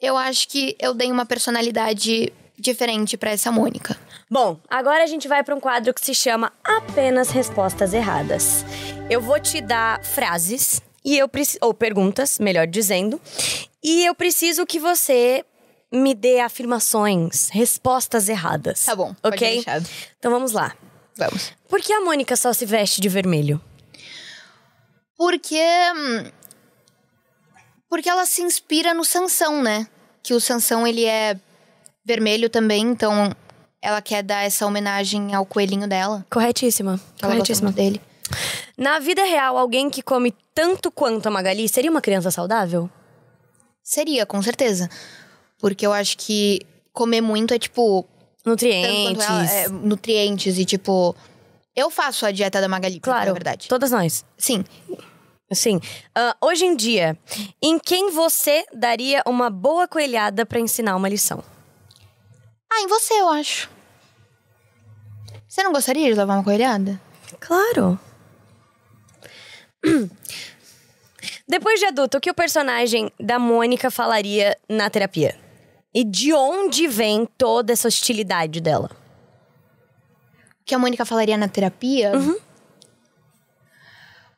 [0.00, 3.98] eu acho que eu dei uma personalidade diferente pra essa Mônica.
[4.30, 8.64] Bom, agora a gente vai para um quadro que se chama Apenas Respostas Erradas.
[9.10, 13.20] Eu vou te dar frases e eu preciso ou perguntas, melhor dizendo,
[13.82, 15.44] e eu preciso que você
[15.94, 18.84] me dê afirmações, respostas erradas.
[18.84, 19.64] Tá bom, ok?
[20.18, 20.74] Então vamos lá.
[21.16, 21.52] Vamos.
[21.68, 23.60] Por que a Mônica só se veste de vermelho?
[25.16, 25.60] Porque.
[25.96, 26.30] hum,
[27.88, 29.86] Porque ela se inspira no Sansão, né?
[30.22, 31.38] Que o Sansão, ele é
[32.04, 33.34] vermelho também, então
[33.80, 36.26] ela quer dar essa homenagem ao coelhinho dela.
[36.30, 37.00] Corretíssima.
[37.22, 37.70] Ela Corretíssima.
[37.70, 38.00] dele.
[38.76, 42.90] Na vida real, alguém que come tanto quanto a Magali seria uma criança saudável?
[43.82, 44.88] Seria, com certeza.
[45.64, 46.60] Porque eu acho que
[46.92, 48.06] comer muito é tipo.
[48.44, 49.24] Nutrientes.
[49.24, 51.16] ela, é, nutrientes e tipo.
[51.74, 53.66] Eu faço a dieta da Magali, Claro, a verdade.
[53.66, 54.26] todas nós.
[54.36, 54.62] Sim.
[55.50, 55.80] Sim.
[56.14, 57.16] Ah, hoje em dia,
[57.62, 61.42] em quem você daria uma boa coelhada pra ensinar uma lição?
[62.70, 63.70] Ah, em você, eu acho.
[65.48, 67.00] Você não gostaria de levar uma coelhada?
[67.40, 67.98] Claro.
[71.48, 75.42] Depois de adulto, o que o personagem da Mônica falaria na terapia?
[75.94, 78.90] E de onde vem toda essa hostilidade dela?
[80.60, 82.12] O que a Mônica falaria na terapia?
[82.16, 82.40] O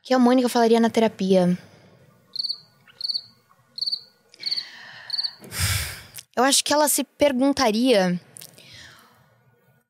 [0.02, 1.56] que a Mônica falaria na terapia?
[6.36, 8.20] Eu acho que ela se perguntaria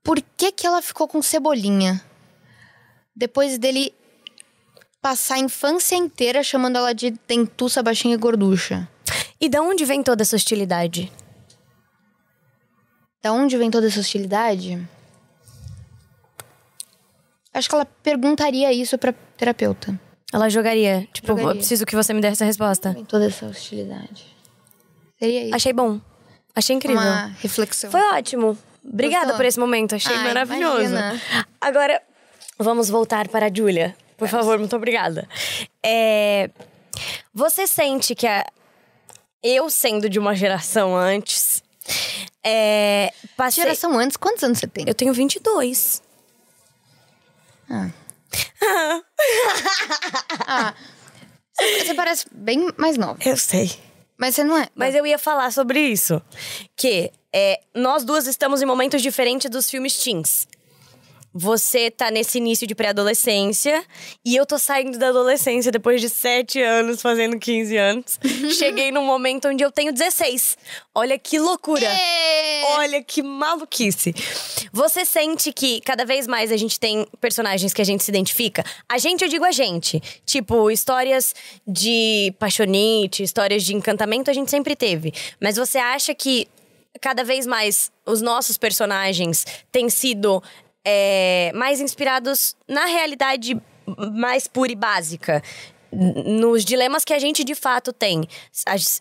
[0.05, 2.01] por que que ela ficou com cebolinha
[3.17, 3.93] depois dele
[5.03, 8.89] passar a infância inteira chamando ela de dentuça, baixinha e gorducha.
[9.41, 11.13] E de onde vem toda essa hostilidade?
[13.27, 14.81] Da onde vem toda essa hostilidade?
[17.53, 19.99] Acho que ela perguntaria isso pra terapeuta.
[20.33, 21.09] Ela jogaria.
[21.13, 21.51] Tipo, Jogaria.
[21.51, 22.93] eu preciso que você me dê essa resposta.
[22.93, 24.33] Vem toda essa hostilidade.
[25.19, 25.57] Seria isso.
[25.57, 26.01] Achei bom.
[26.55, 27.03] Achei incrível.
[27.03, 27.91] Uma reflexão.
[27.91, 28.57] Foi ótimo.
[28.85, 29.39] Obrigada Gostou?
[29.39, 30.83] por esse momento, achei Ai, maravilhoso.
[30.95, 31.21] imagina.
[31.61, 32.01] Agora,
[32.57, 33.97] vamos voltar para a Júlia.
[34.17, 35.29] Por favor, muito obrigada.
[35.83, 36.49] É,
[37.35, 38.47] Você sente que a...
[39.43, 41.66] eu, sendo de uma geração antes,
[42.45, 43.13] é...
[43.37, 43.63] passei...
[43.63, 44.85] Geração antes, quantos anos você tem?
[44.87, 46.03] Eu tenho 22.
[51.59, 53.19] Você parece bem mais nova.
[53.25, 53.71] Eu sei.
[54.19, 54.69] Mas você não é.
[54.75, 56.21] Mas eu ia falar sobre isso.
[56.77, 60.47] Que é, nós duas estamos em momentos diferentes dos filmes teens.
[61.39, 63.85] Você tá nesse início de pré-adolescência
[64.25, 68.19] e eu tô saindo da adolescência depois de 7 anos, fazendo 15 anos.
[68.57, 70.57] Cheguei num momento onde eu tenho 16.
[70.95, 71.87] Olha que loucura!
[72.79, 74.15] Olha que maluquice.
[74.73, 78.65] Você sente que cada vez mais a gente tem personagens que a gente se identifica?
[78.89, 80.03] A gente, eu digo a gente.
[80.25, 81.35] Tipo, histórias
[81.67, 85.13] de paixonite, histórias de encantamento, a gente sempre teve.
[85.39, 86.49] Mas você acha que
[86.99, 90.43] cada vez mais os nossos personagens têm sido
[90.89, 93.61] é, mais inspirados na realidade
[94.15, 95.43] mais pura e básica?
[95.93, 98.29] Nos dilemas que a gente de fato tem.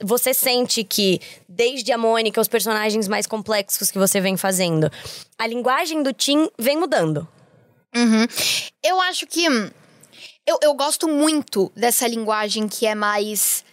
[0.04, 4.90] Você sente que, desde a Mônica, os personagens mais complexos que você vem fazendo,
[5.38, 7.28] a linguagem do Tim vem mudando.
[7.96, 8.26] Uhum.
[8.84, 9.50] Eu acho que.
[9.50, 9.70] hum,
[10.48, 13.66] Eu, eu gosto muito dessa linguagem que é mais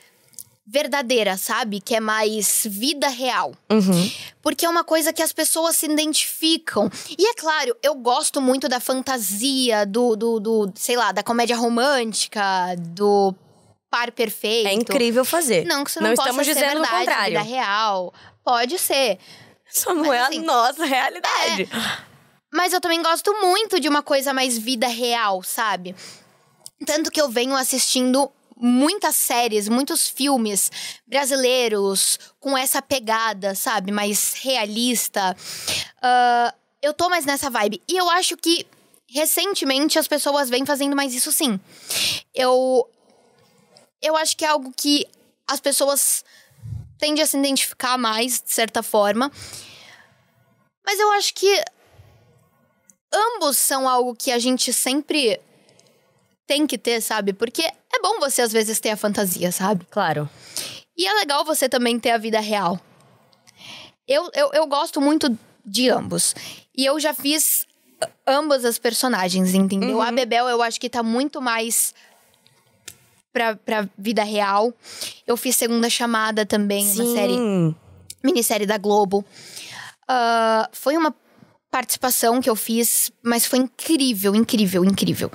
[0.67, 1.81] verdadeira, sabe?
[1.81, 3.53] Que é mais vida real.
[4.41, 6.91] Porque é uma coisa que as pessoas se identificam.
[7.19, 11.57] E é claro, eu gosto muito da fantasia, do, do, do sei lá, da comédia
[11.57, 12.43] romântica,
[12.79, 13.35] do
[13.91, 14.69] par perfeito.
[14.69, 15.65] É incrível fazer.
[15.67, 17.39] Não que isso não, não possa estamos ser dizendo verdade, o contrário.
[17.39, 18.15] vida real.
[18.45, 19.19] Pode ser.
[19.69, 21.69] Só não Mas, é assim, a nossa realidade.
[22.53, 25.95] Mas eu também gosto muito de uma coisa mais vida real, sabe?
[26.87, 30.71] Tanto que eu venho assistindo muitas séries, muitos filmes
[31.07, 33.93] brasileiros com essa pegada, sabe?
[33.93, 35.37] Mais realista.
[35.99, 37.83] Uh, eu tô mais nessa vibe.
[37.89, 38.67] E eu acho que
[39.09, 41.61] recentemente as pessoas vêm fazendo mais isso sim.
[42.35, 42.89] Eu.
[44.01, 45.07] Eu acho que é algo que
[45.47, 46.25] as pessoas
[46.99, 49.31] tendem a se identificar mais, de certa forma.
[50.85, 51.65] Mas eu acho que
[53.13, 55.41] ambos são algo que a gente sempre
[56.53, 57.33] tem que ter, sabe?
[57.33, 59.87] Porque é bom você às vezes ter a fantasia, sabe?
[59.91, 60.29] Claro.
[60.95, 62.79] E é legal você também ter a vida real.
[64.07, 65.35] Eu, eu, eu gosto muito
[65.65, 66.35] de ambos.
[66.77, 67.67] E eu já fiz
[68.27, 69.97] ambas as personagens, entendeu?
[69.97, 70.03] Uhum.
[70.03, 71.95] A Bebel eu acho que tá muito mais
[73.33, 74.75] pra, pra vida real.
[75.27, 77.01] Eu fiz Segunda Chamada também, Sim.
[77.01, 77.75] uma série.
[78.23, 79.25] Minissérie da Globo.
[80.05, 81.15] Uh, foi uma
[81.71, 85.33] participação que eu fiz, mas foi incrível, incrível, incrível.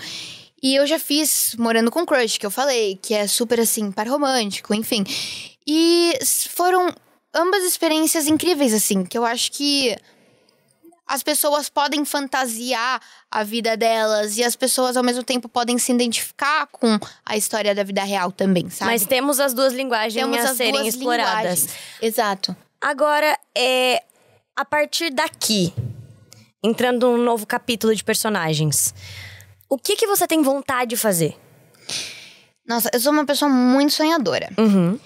[0.62, 4.08] E eu já fiz Morando com Crush, que eu falei, que é super assim, par
[4.08, 5.04] romântico, enfim.
[5.68, 6.18] E
[6.50, 6.94] foram
[7.34, 9.96] ambas experiências incríveis, assim, que eu acho que
[11.08, 13.02] as pessoas podem fantasiar
[13.32, 17.74] a vida delas e as pessoas ao mesmo tempo podem se identificar com a história
[17.74, 18.92] da vida real também, sabe?
[18.92, 21.62] Mas temos as duas linguagens Temos a as serem duas exploradas.
[21.62, 21.70] linguagens.
[22.02, 22.56] Exato.
[22.82, 24.04] Agora, é
[24.56, 25.74] a partir daqui,
[26.62, 28.94] entrando num novo capítulo de personagens,
[29.70, 31.38] o que que você tem vontade de fazer?
[32.68, 34.50] Nossa, eu sou uma pessoa muito sonhadora.
[34.58, 35.00] Uhum.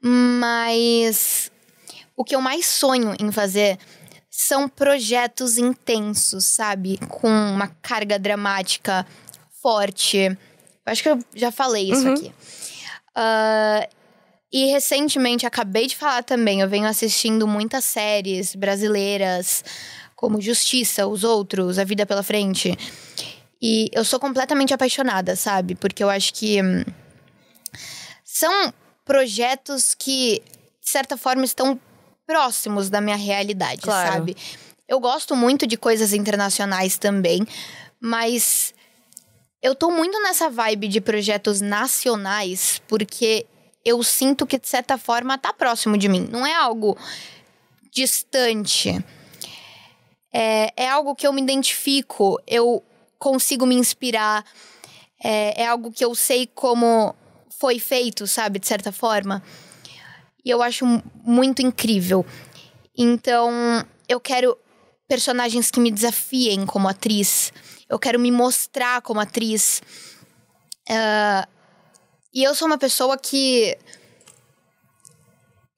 [0.00, 1.50] Mas
[2.16, 3.78] o que eu mais sonho em fazer
[4.30, 6.98] são projetos intensos, sabe?
[7.08, 9.06] Com uma carga dramática
[9.62, 10.18] forte.
[10.18, 10.36] Eu
[10.86, 12.32] acho que eu já falei isso aqui.
[13.14, 13.88] Ah,
[14.52, 19.62] e recentemente, acabei de falar também, eu venho assistindo muitas séries brasileiras,
[20.16, 22.76] como Justiça, Os Outros, A Vida pela Frente.
[23.60, 25.74] E eu sou completamente apaixonada, sabe?
[25.74, 26.84] Porque eu acho que hum,
[28.24, 28.72] são
[29.04, 30.42] projetos que,
[30.82, 31.78] de certa forma, estão
[32.26, 34.12] próximos da minha realidade, Claro.
[34.12, 34.36] sabe?
[34.86, 37.46] Eu gosto muito de coisas internacionais também,
[38.00, 38.72] mas
[39.60, 43.44] eu tô muito nessa vibe de projetos nacionais porque
[43.84, 46.28] eu sinto que, de certa forma, tá próximo de mim.
[46.30, 46.96] Não é algo
[47.90, 49.02] distante.
[50.32, 52.82] É, é algo que eu me identifico, eu
[53.18, 54.44] consigo me inspirar.
[55.22, 57.14] É, é algo que eu sei como
[57.58, 59.42] foi feito, sabe, de certa forma.
[60.44, 62.24] E eu acho mu- muito incrível.
[62.96, 63.50] Então,
[64.08, 64.56] eu quero
[65.08, 67.52] personagens que me desafiem como atriz.
[67.88, 69.82] Eu quero me mostrar como atriz.
[70.88, 71.48] Ah,
[72.32, 73.76] e eu sou uma pessoa que.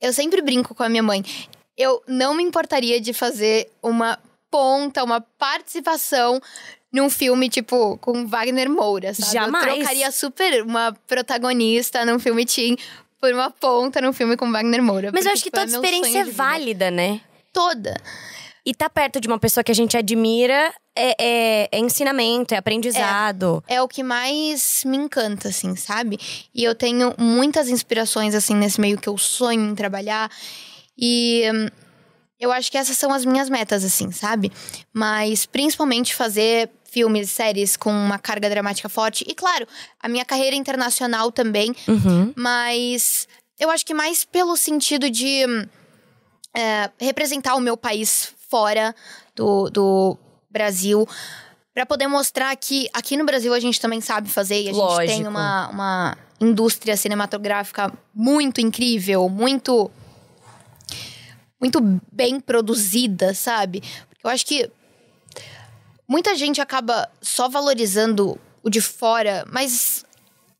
[0.01, 1.23] Eu sempre brinco com a minha mãe.
[1.77, 4.19] Eu não me importaria de fazer uma
[4.51, 6.41] ponta, uma participação
[6.93, 9.33] num filme, tipo, com Wagner Moura, sabe?
[9.33, 9.67] Jamais.
[9.67, 12.77] Eu trocaria super uma protagonista num filme teen
[13.21, 15.11] por uma ponta num filme com Wagner Moura.
[15.13, 17.21] Mas eu acho que tipo, é toda experiência é válida, né?
[17.53, 17.95] Toda.
[18.65, 22.59] E tá perto de uma pessoa que a gente admira é, é- é ensinamento, é
[22.59, 23.65] aprendizado.
[23.67, 26.19] é o que mais me encanta, assim, sabe?
[26.55, 30.31] E eu tenho muitas inspirações, assim, nesse meio que eu sonho em trabalhar.
[30.99, 31.69] E hum,
[32.39, 34.53] eu acho que essas são as minhas metas, assim, sabe?
[34.93, 39.25] Mas principalmente fazer filmes, séries com uma carga dramática forte.
[39.29, 39.67] E claro,
[40.01, 41.75] a minha carreira internacional também.
[41.87, 42.33] Uhum.
[42.37, 43.29] Mas
[43.59, 45.45] eu acho que mais pelo sentido de
[46.57, 48.95] é, representar o meu país fora
[49.35, 50.19] do, do
[50.51, 51.07] Brasil.
[51.73, 54.63] Pra poder mostrar que aqui no Brasil a gente também sabe fazer.
[54.63, 55.29] E a gente tem Lógico.
[55.29, 59.91] uma, uma indústria cinematográfica muito incrível, muito.
[61.61, 61.79] Muito
[62.11, 63.83] bem produzida, sabe?
[64.25, 64.71] Eu acho que
[66.11, 70.05] muita gente acaba só valorizando o de fora, mas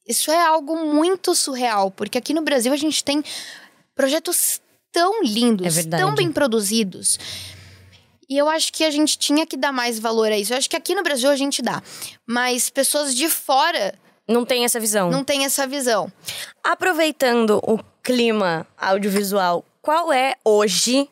[0.07, 3.23] isso é algo muito surreal, porque aqui no Brasil a gente tem
[3.97, 4.61] projetos
[4.93, 7.19] tão lindos, É tão bem produzidos.
[8.29, 10.53] E eu acho que a gente tinha que dar mais valor a isso.
[10.53, 11.83] Eu acho que aqui no Brasil a gente dá,
[12.25, 13.93] mas pessoas de fora
[14.29, 15.11] Não tem essa visão.
[15.11, 16.11] não têm essa visão.
[16.63, 21.09] Aproveitando o clima audiovisual, qual é hoje,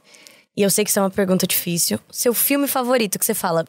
[0.57, 3.67] e eu sei que isso é uma pergunta difícil, seu filme favorito que você fala?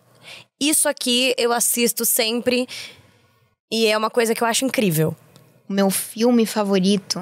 [0.59, 2.67] Isso aqui eu assisto sempre
[3.71, 5.15] e é uma coisa que eu acho incrível.
[5.69, 7.21] O meu filme favorito.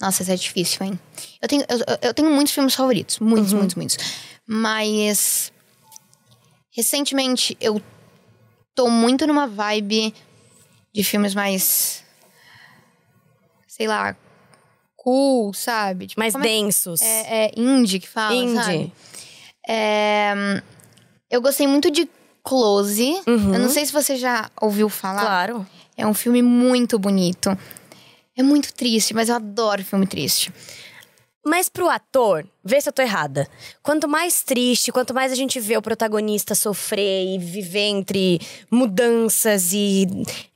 [0.00, 0.98] Nossa, isso é difícil, hein?
[1.40, 3.18] Eu tenho, eu, eu- tenho muitos filmes favoritos.
[3.18, 3.96] Muitos, muitos, muitos.
[4.46, 5.52] Mas.
[6.72, 7.80] Recentemente eu
[8.74, 10.14] tô muito numa vibe
[10.92, 12.02] de filmes mais.
[13.66, 14.16] Sei lá.
[14.96, 16.06] Cool, sabe?
[16.08, 17.00] Tipo, Mais é- densos.
[17.00, 18.54] É, é indie que fala, Indie.
[18.62, 18.92] sabe?
[19.68, 20.62] É,
[21.30, 22.08] eu gostei muito de
[22.42, 23.22] Close.
[23.26, 25.20] Eu não sei se você já ouviu falar.
[25.20, 25.66] Claro.
[25.96, 27.56] É um filme muito bonito.
[28.36, 30.52] É muito triste, mas eu adoro filme triste.
[31.44, 33.48] Mas pro ator, vê se eu tô errada.
[33.82, 39.72] Quanto mais triste, quanto mais a gente vê o protagonista sofrer e viver entre mudanças
[39.72, 40.06] e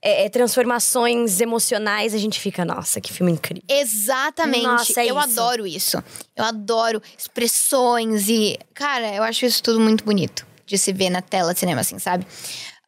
[0.03, 3.63] é, é transformações emocionais, a gente fica, nossa, que filme incrível.
[3.69, 4.67] Exatamente.
[4.67, 5.41] Nossa, é eu isso.
[5.41, 6.05] adoro isso.
[6.37, 8.59] Eu adoro expressões e.
[8.75, 11.99] Cara, eu acho isso tudo muito bonito de se ver na tela de cinema, assim,
[11.99, 12.27] sabe?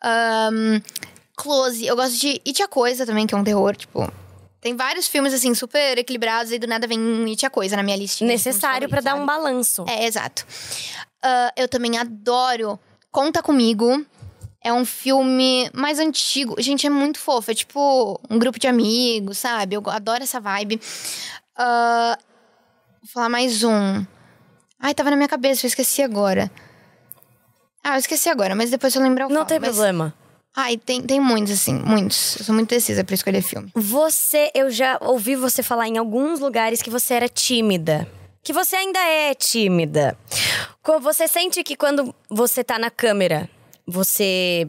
[0.03, 0.81] Ahn,
[1.37, 1.85] close.
[1.87, 4.11] Eu gosto de It a Coisa também, que é um terror, tipo.
[4.61, 7.83] Tem vários filmes, assim, super equilibrados e do nada vem um It a Coisa na
[7.83, 8.29] minha listinha.
[8.29, 9.23] de filmes Necessário pra favoritos, dar sabe?
[9.23, 9.85] um balanço.
[9.89, 10.45] É, exato.
[11.23, 12.79] Ah, eu também adoro
[13.13, 14.05] Conta Comigo.
[14.65, 16.57] É um filme mais antigo.
[16.61, 17.51] Gente, é muito fofo.
[17.53, 19.77] É tipo um grupo de amigos, sabe?
[19.77, 20.81] Eu adoro essa vibe.
[21.57, 22.19] Ah,
[23.01, 24.05] vou falar mais um.
[24.81, 26.51] Ai, tava na minha cabeça, eu esqueci agora.
[27.89, 29.47] Ah, eu esqueci agora, mas depois eu lembrar eu Não falo.
[29.47, 30.13] tem Mas- problema.
[30.57, 32.37] Ai, tem, tem muitos, assim, muitos.
[32.39, 33.71] Eu sou muito decisa pra escolher filme.
[33.75, 38.09] Você, eu já ouvi você falar em alguns lugares que você era tímida.
[38.43, 40.19] Que você ainda é tímida.
[41.03, 43.49] Você sente que quando você tá na câmera,
[43.87, 44.69] você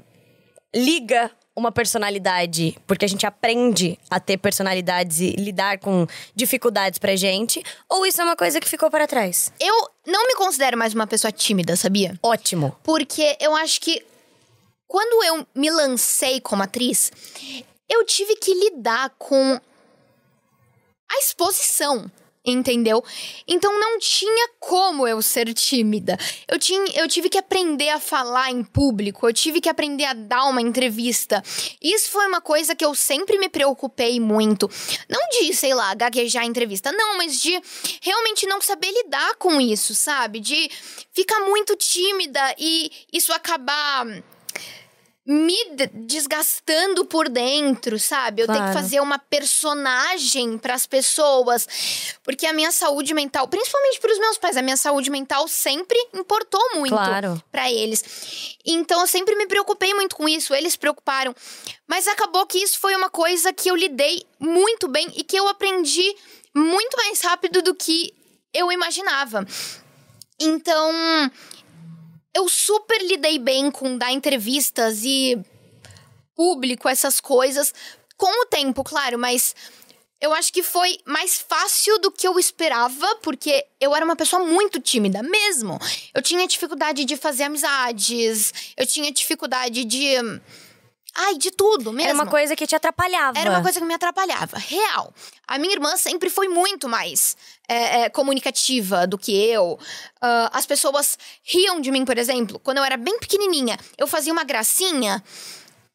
[0.76, 6.06] liga uma personalidade, porque a gente aprende a ter personalidades e lidar com
[6.36, 9.52] dificuldades pra gente, ou isso é uma coisa que ficou para trás?
[9.60, 12.18] Eu não me considero mais uma pessoa tímida, sabia?
[12.22, 12.78] Ótimo.
[12.84, 14.06] Porque eu acho que
[14.88, 17.12] quando eu me lancei como atriz,
[17.90, 19.60] eu tive que lidar com
[21.10, 22.10] a exposição.
[22.50, 23.04] Entendeu?
[23.46, 26.18] Então não tinha como eu ser tímida.
[26.48, 30.14] Eu, tinha, eu tive que aprender a falar em público, eu tive que aprender a
[30.14, 31.44] dar uma entrevista.
[31.82, 34.70] Isso foi uma coisa que eu sempre me preocupei muito.
[35.10, 37.62] Não de, sei lá, gaguejar em entrevista, não, mas de
[38.02, 40.40] realmente não saber lidar com isso, sabe?
[40.40, 40.70] De
[41.12, 44.06] ficar muito tímida e isso acabar
[45.30, 45.58] me
[45.94, 48.42] desgastando por dentro, sabe?
[48.42, 48.80] Eu tenho que Claro.
[48.80, 51.68] fazer uma personagem para as pessoas,
[52.24, 55.98] porque a minha saúde mental, principalmente para os meus pais, a minha saúde mental sempre
[56.14, 57.44] importou muito Claro.
[57.52, 58.56] para eles.
[58.66, 61.36] Então eu sempre me preocupei muito com isso, eles se preocuparam.
[61.86, 65.50] Mas acabou que isso foi uma coisa que eu lidei muito bem e que eu
[65.50, 66.16] aprendi
[66.56, 68.14] muito mais rápido do que
[68.54, 69.46] eu imaginava.
[70.40, 71.30] Então,
[72.38, 75.40] eu super lidei bem com dar entrevistas e
[76.36, 77.74] público, essas coisas,
[78.16, 79.56] com o tempo, claro, mas
[80.22, 84.44] eu acho que foi mais fácil do que eu esperava, porque eu era uma pessoa
[84.44, 85.80] muito tímida mesmo.
[86.14, 90.06] Eu tinha dificuldade de fazer amizades, eu tinha dificuldade de.
[91.20, 92.10] Ai, de tudo mesmo.
[92.10, 93.40] Era uma coisa que te atrapalhava.
[93.40, 94.56] Era uma coisa que me atrapalhava.
[94.60, 95.12] Real.
[95.48, 97.36] A minha irmã sempre foi muito mais
[97.68, 99.80] é, é, comunicativa do que eu.
[100.22, 102.60] Ah, as pessoas riam de mim, por exemplo.
[102.60, 105.24] Quando eu era bem pequenininha, eu fazia uma gracinha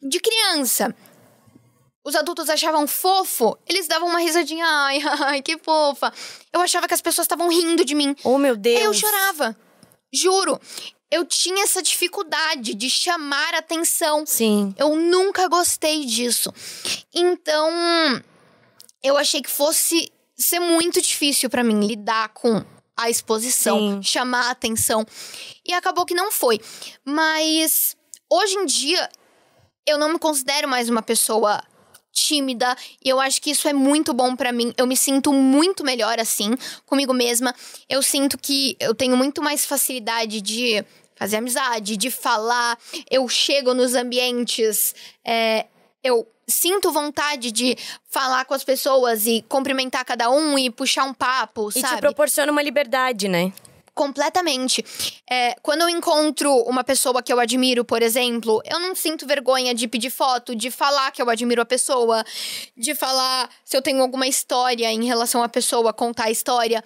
[0.02, 0.92] de criança.
[2.04, 4.66] Os adultos achavam fofo, eles davam uma risadinha.
[4.66, 6.12] Ai, ai, que fofa.
[6.52, 8.16] Eu achava que as pessoas estavam rindo de mim.
[8.24, 8.82] Oh, meu Deus.
[8.82, 9.56] Eu chorava.
[10.12, 10.60] Juro.
[11.12, 14.24] Eu tinha essa dificuldade de chamar atenção.
[14.24, 14.74] Sim.
[14.78, 16.50] Eu nunca gostei disso.
[17.12, 17.70] Então,
[19.02, 22.64] eu achei que fosse ser muito difícil pra mim lidar com
[22.96, 24.02] a exposição, Sim.
[24.02, 25.04] chamar a atenção.
[25.66, 26.58] E acabou que não foi.
[27.04, 27.94] Mas
[28.30, 29.06] hoje em dia
[29.86, 31.62] eu não me considero mais uma pessoa
[32.10, 34.72] tímida e eu acho que isso é muito bom pra mim.
[34.76, 36.56] Eu me sinto muito melhor assim
[36.86, 37.54] comigo mesma.
[37.88, 40.84] Eu sinto que eu tenho muito mais facilidade de
[41.22, 42.76] fazer amizade, de falar.
[43.10, 44.94] Eu chego nos ambientes,
[45.24, 45.66] é,
[46.02, 47.76] eu sinto vontade de
[48.10, 51.96] falar com as pessoas e cumprimentar cada um e puxar um papo, E sabe?
[51.96, 53.52] te proporciona uma liberdade, né?
[53.94, 54.82] Completamente.
[55.30, 59.74] É, quando eu encontro uma pessoa que eu admiro, por exemplo, eu não sinto vergonha
[59.74, 62.24] de pedir foto, de falar que eu admiro a pessoa,
[62.74, 66.82] de falar se eu tenho alguma história em relação à pessoa, contar a história.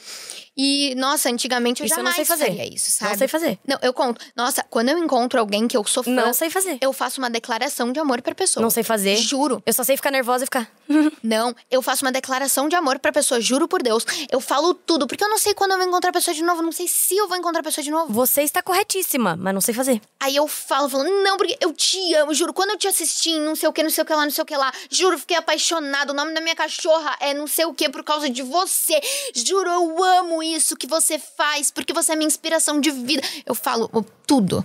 [0.56, 2.74] E, nossa, antigamente eu Isso eu não jamais sei fazer.
[2.74, 3.10] isso, sabe?
[3.10, 3.58] Não sei fazer.
[3.66, 4.24] Não, eu conto.
[4.34, 6.78] Nossa, quando eu encontro alguém que eu sou fã, Não sei fazer.
[6.80, 8.62] eu faço uma declaração de amor pra pessoa.
[8.62, 9.16] Não sei fazer.
[9.16, 9.62] Juro.
[9.66, 10.70] Eu só sei ficar nervosa e ficar.
[11.22, 14.06] Não, eu faço uma declaração de amor pra pessoa, juro por Deus.
[14.30, 16.62] Eu falo tudo, porque eu não sei quando eu vou encontrar a pessoa de novo,
[16.62, 18.12] não sei se eu vou encontrar a pessoa de novo.
[18.12, 20.00] Você está corretíssima, mas não sei fazer.
[20.20, 22.52] Aí eu falo, falo, não, porque eu te amo, juro.
[22.52, 24.42] Quando eu te assisti, não sei o que, não sei o que lá, não sei
[24.42, 26.12] o que lá, juro, fiquei apaixonada.
[26.12, 29.00] O nome da minha cachorra é não sei o que por causa de você.
[29.34, 33.22] Juro, eu amo isso que você faz, porque você é minha inspiração de vida.
[33.44, 33.88] Eu falo
[34.26, 34.64] tudo.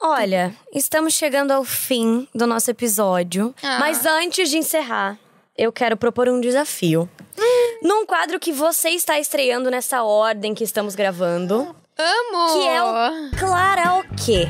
[0.00, 3.54] Olha, estamos chegando ao fim do nosso episódio.
[3.62, 3.78] Ah.
[3.78, 5.18] Mas antes de encerrar,
[5.56, 7.08] eu quero propor um desafio.
[7.82, 12.52] Num quadro que você está estreando nessa ordem que estamos gravando, Amo!
[12.52, 14.48] que é o Karaokê.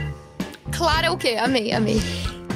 [0.76, 1.36] Clara o quê?
[1.38, 2.00] Amei, amei.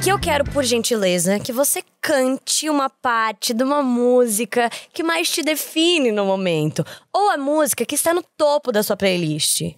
[0.03, 5.31] Que eu quero, por gentileza, que você cante uma parte de uma música que mais
[5.31, 6.83] te define no momento.
[7.13, 9.75] Ou a música que está no topo da sua playlist.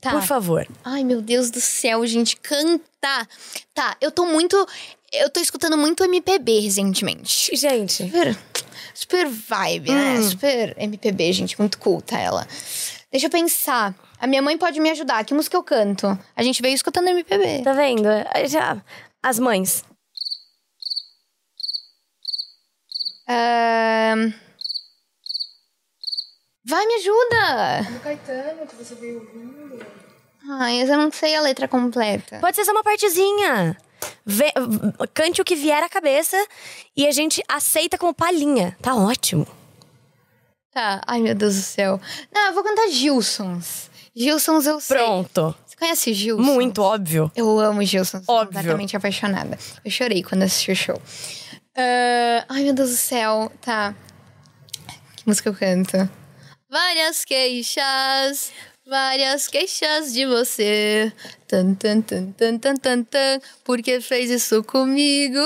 [0.00, 0.12] Tá.
[0.12, 0.66] Por favor.
[0.82, 3.28] Ai, meu Deus do céu, gente, cantar.
[3.74, 4.56] Tá, eu tô muito.
[5.12, 7.54] Eu tô escutando muito MPB recentemente.
[7.54, 8.04] Gente.
[8.04, 8.38] Super,
[8.94, 10.18] super vibe, né?
[10.18, 10.30] Hum.
[10.30, 12.48] Super MPB, gente, muito culta ela.
[13.10, 13.94] Deixa eu pensar.
[14.18, 15.22] A minha mãe pode me ajudar.
[15.24, 16.18] Que música eu canto?
[16.34, 17.62] A gente veio escutando MPB.
[17.62, 18.08] Tá vendo?
[18.48, 18.82] Já.
[19.22, 19.84] As mães.
[26.64, 27.90] Vai, me ajuda!
[27.90, 29.84] Do Caetano, que você veio ouvindo.
[30.48, 32.38] Ai, eu não sei a letra completa.
[32.40, 33.76] Pode ser só uma partezinha.
[34.24, 34.52] Vê-
[35.12, 36.36] cante o que vier à cabeça
[36.96, 38.76] e a gente aceita como palhinha.
[38.80, 39.46] Tá ótimo.
[40.72, 42.00] Tá, ai meu Deus do céu.
[42.32, 43.90] Não, eu vou cantar Gilsons.
[44.14, 44.96] Gilsons eu sei.
[44.96, 45.54] Pronto.
[45.82, 46.46] Conhece Gilsons?
[46.46, 47.28] Muito óbvio.
[47.34, 48.52] Eu amo Gilson, sou Óbvio.
[48.54, 49.58] completamente apaixonada.
[49.84, 51.02] Eu chorei quando assisti o show.
[51.76, 53.50] Ah, ai, meu Deus do céu.
[53.60, 53.92] Tá.
[55.16, 56.08] Que música eu canto?
[56.70, 58.52] Várias queixas,
[58.86, 61.12] várias queixas de você.
[61.48, 63.40] Tan, tan, tan, tan, tan, tan, tan.
[63.64, 65.40] Porque fez isso comigo?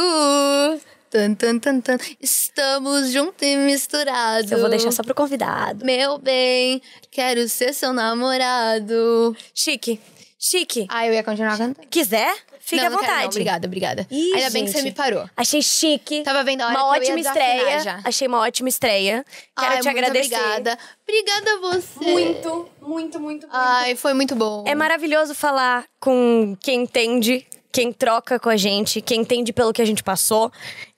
[1.09, 1.97] Tan, tan, tan, tan.
[2.21, 4.53] Estamos juntos e misturados.
[4.53, 5.83] Eu vou deixar só pro convidado.
[5.83, 9.35] Meu bem, quero ser seu namorado.
[9.55, 9.99] Chique.
[10.39, 10.87] Chique.
[10.89, 11.87] Ah, eu ia continuar cantando.
[11.89, 13.23] Quiser, fique não, à não quero, vontade.
[13.23, 13.29] não.
[13.31, 14.07] Obrigada, obrigada.
[14.11, 14.89] Ih, Ainda bem que você gente.
[14.91, 15.29] me parou.
[15.37, 16.23] Achei chique.
[16.23, 17.81] Tava vendo a hora uma ótima estreia.
[17.81, 18.01] já.
[18.05, 19.25] Achei uma ótima estreia.
[19.59, 20.35] Quero Ai, te agradecer.
[20.35, 20.79] Obrigada.
[21.09, 22.05] Obrigada a você.
[22.05, 23.47] Muito, muito, muito, muito.
[23.51, 24.65] Ai, foi muito bom.
[24.67, 29.81] É maravilhoso falar com quem entende, quem troca com a gente, quem entende pelo que
[29.81, 30.53] a gente passou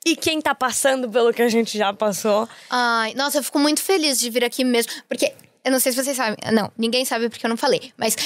[0.04, 2.48] e quem tá passando pelo que a gente já passou.
[2.68, 4.92] Ai, nossa, eu fico muito feliz de vir aqui mesmo.
[5.08, 5.32] Porque,
[5.64, 6.36] eu não sei se vocês sabem.
[6.52, 7.92] Não, ninguém sabe porque eu não falei.
[7.96, 8.16] Mas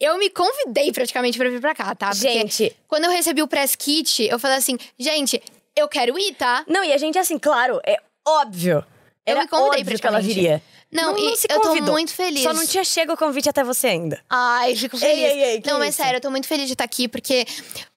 [0.00, 2.10] eu me convidei praticamente pra vir pra cá, tá?
[2.10, 2.76] Porque Gente.
[2.86, 5.42] quando eu recebi o press kit, eu falei assim, gente,
[5.74, 6.64] eu quero ir, tá?
[6.68, 8.84] Não, e a gente, assim, claro, é óbvio.
[9.24, 10.62] Eu Era me convidei óbvio que ela viria.
[10.92, 12.42] Não, e se eu tô muito feliz.
[12.42, 14.22] Só não tinha chego o convite até você ainda.
[14.30, 15.18] Ai, fico feliz.
[15.18, 16.02] ei, ei, que não, mas isso?
[16.02, 17.44] sério, eu tô muito feliz de estar aqui, porque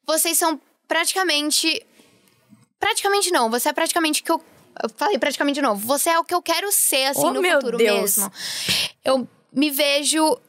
[0.08, 1.86] vocês são praticamente.
[2.80, 4.42] Praticamente não, você é praticamente o que eu.
[4.82, 5.86] Eu falei praticamente de novo.
[5.88, 8.18] Você é o que eu quero ser, assim, Oh, no meu futuro Deus.
[8.18, 8.32] mesmo.
[9.04, 10.40] Eu me vejo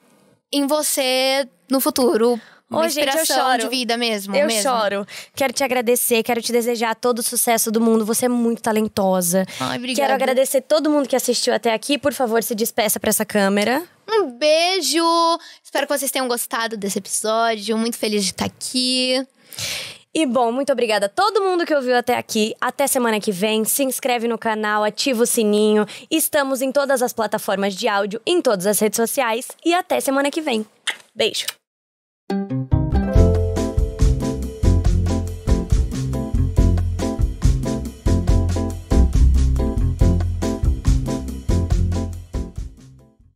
[0.53, 2.41] em você no futuro.
[2.71, 3.63] Uma Ô, gente, eu choro.
[3.63, 4.35] de vida mesmo.
[4.35, 4.63] Eu mesmo.
[4.63, 5.05] choro.
[5.35, 8.07] Quero te agradecer, quero te desejar todo o sucesso do mundo.
[8.07, 9.45] Você é muito talentosa.
[9.59, 10.03] Ai, obrigada.
[10.03, 11.99] Quero agradecer todo mundo que assistiu até aqui.
[11.99, 13.83] Por favor, se despeça pra essa câmera.
[14.09, 15.05] Um beijo!
[15.65, 17.77] Espero que vocês tenham gostado desse episódio.
[17.77, 19.27] Muito feliz de estar aqui.
[20.15, 22.55] E bom, muito obrigada a todo mundo que ouviu até aqui.
[22.61, 23.65] Até semana que vem.
[23.65, 25.87] Se inscreve no canal, ativa o sininho.
[26.11, 29.49] Estamos em todas as plataformas de áudio, em todas as redes sociais.
[29.65, 30.67] E até semana que vem.
[31.15, 31.47] Beijo.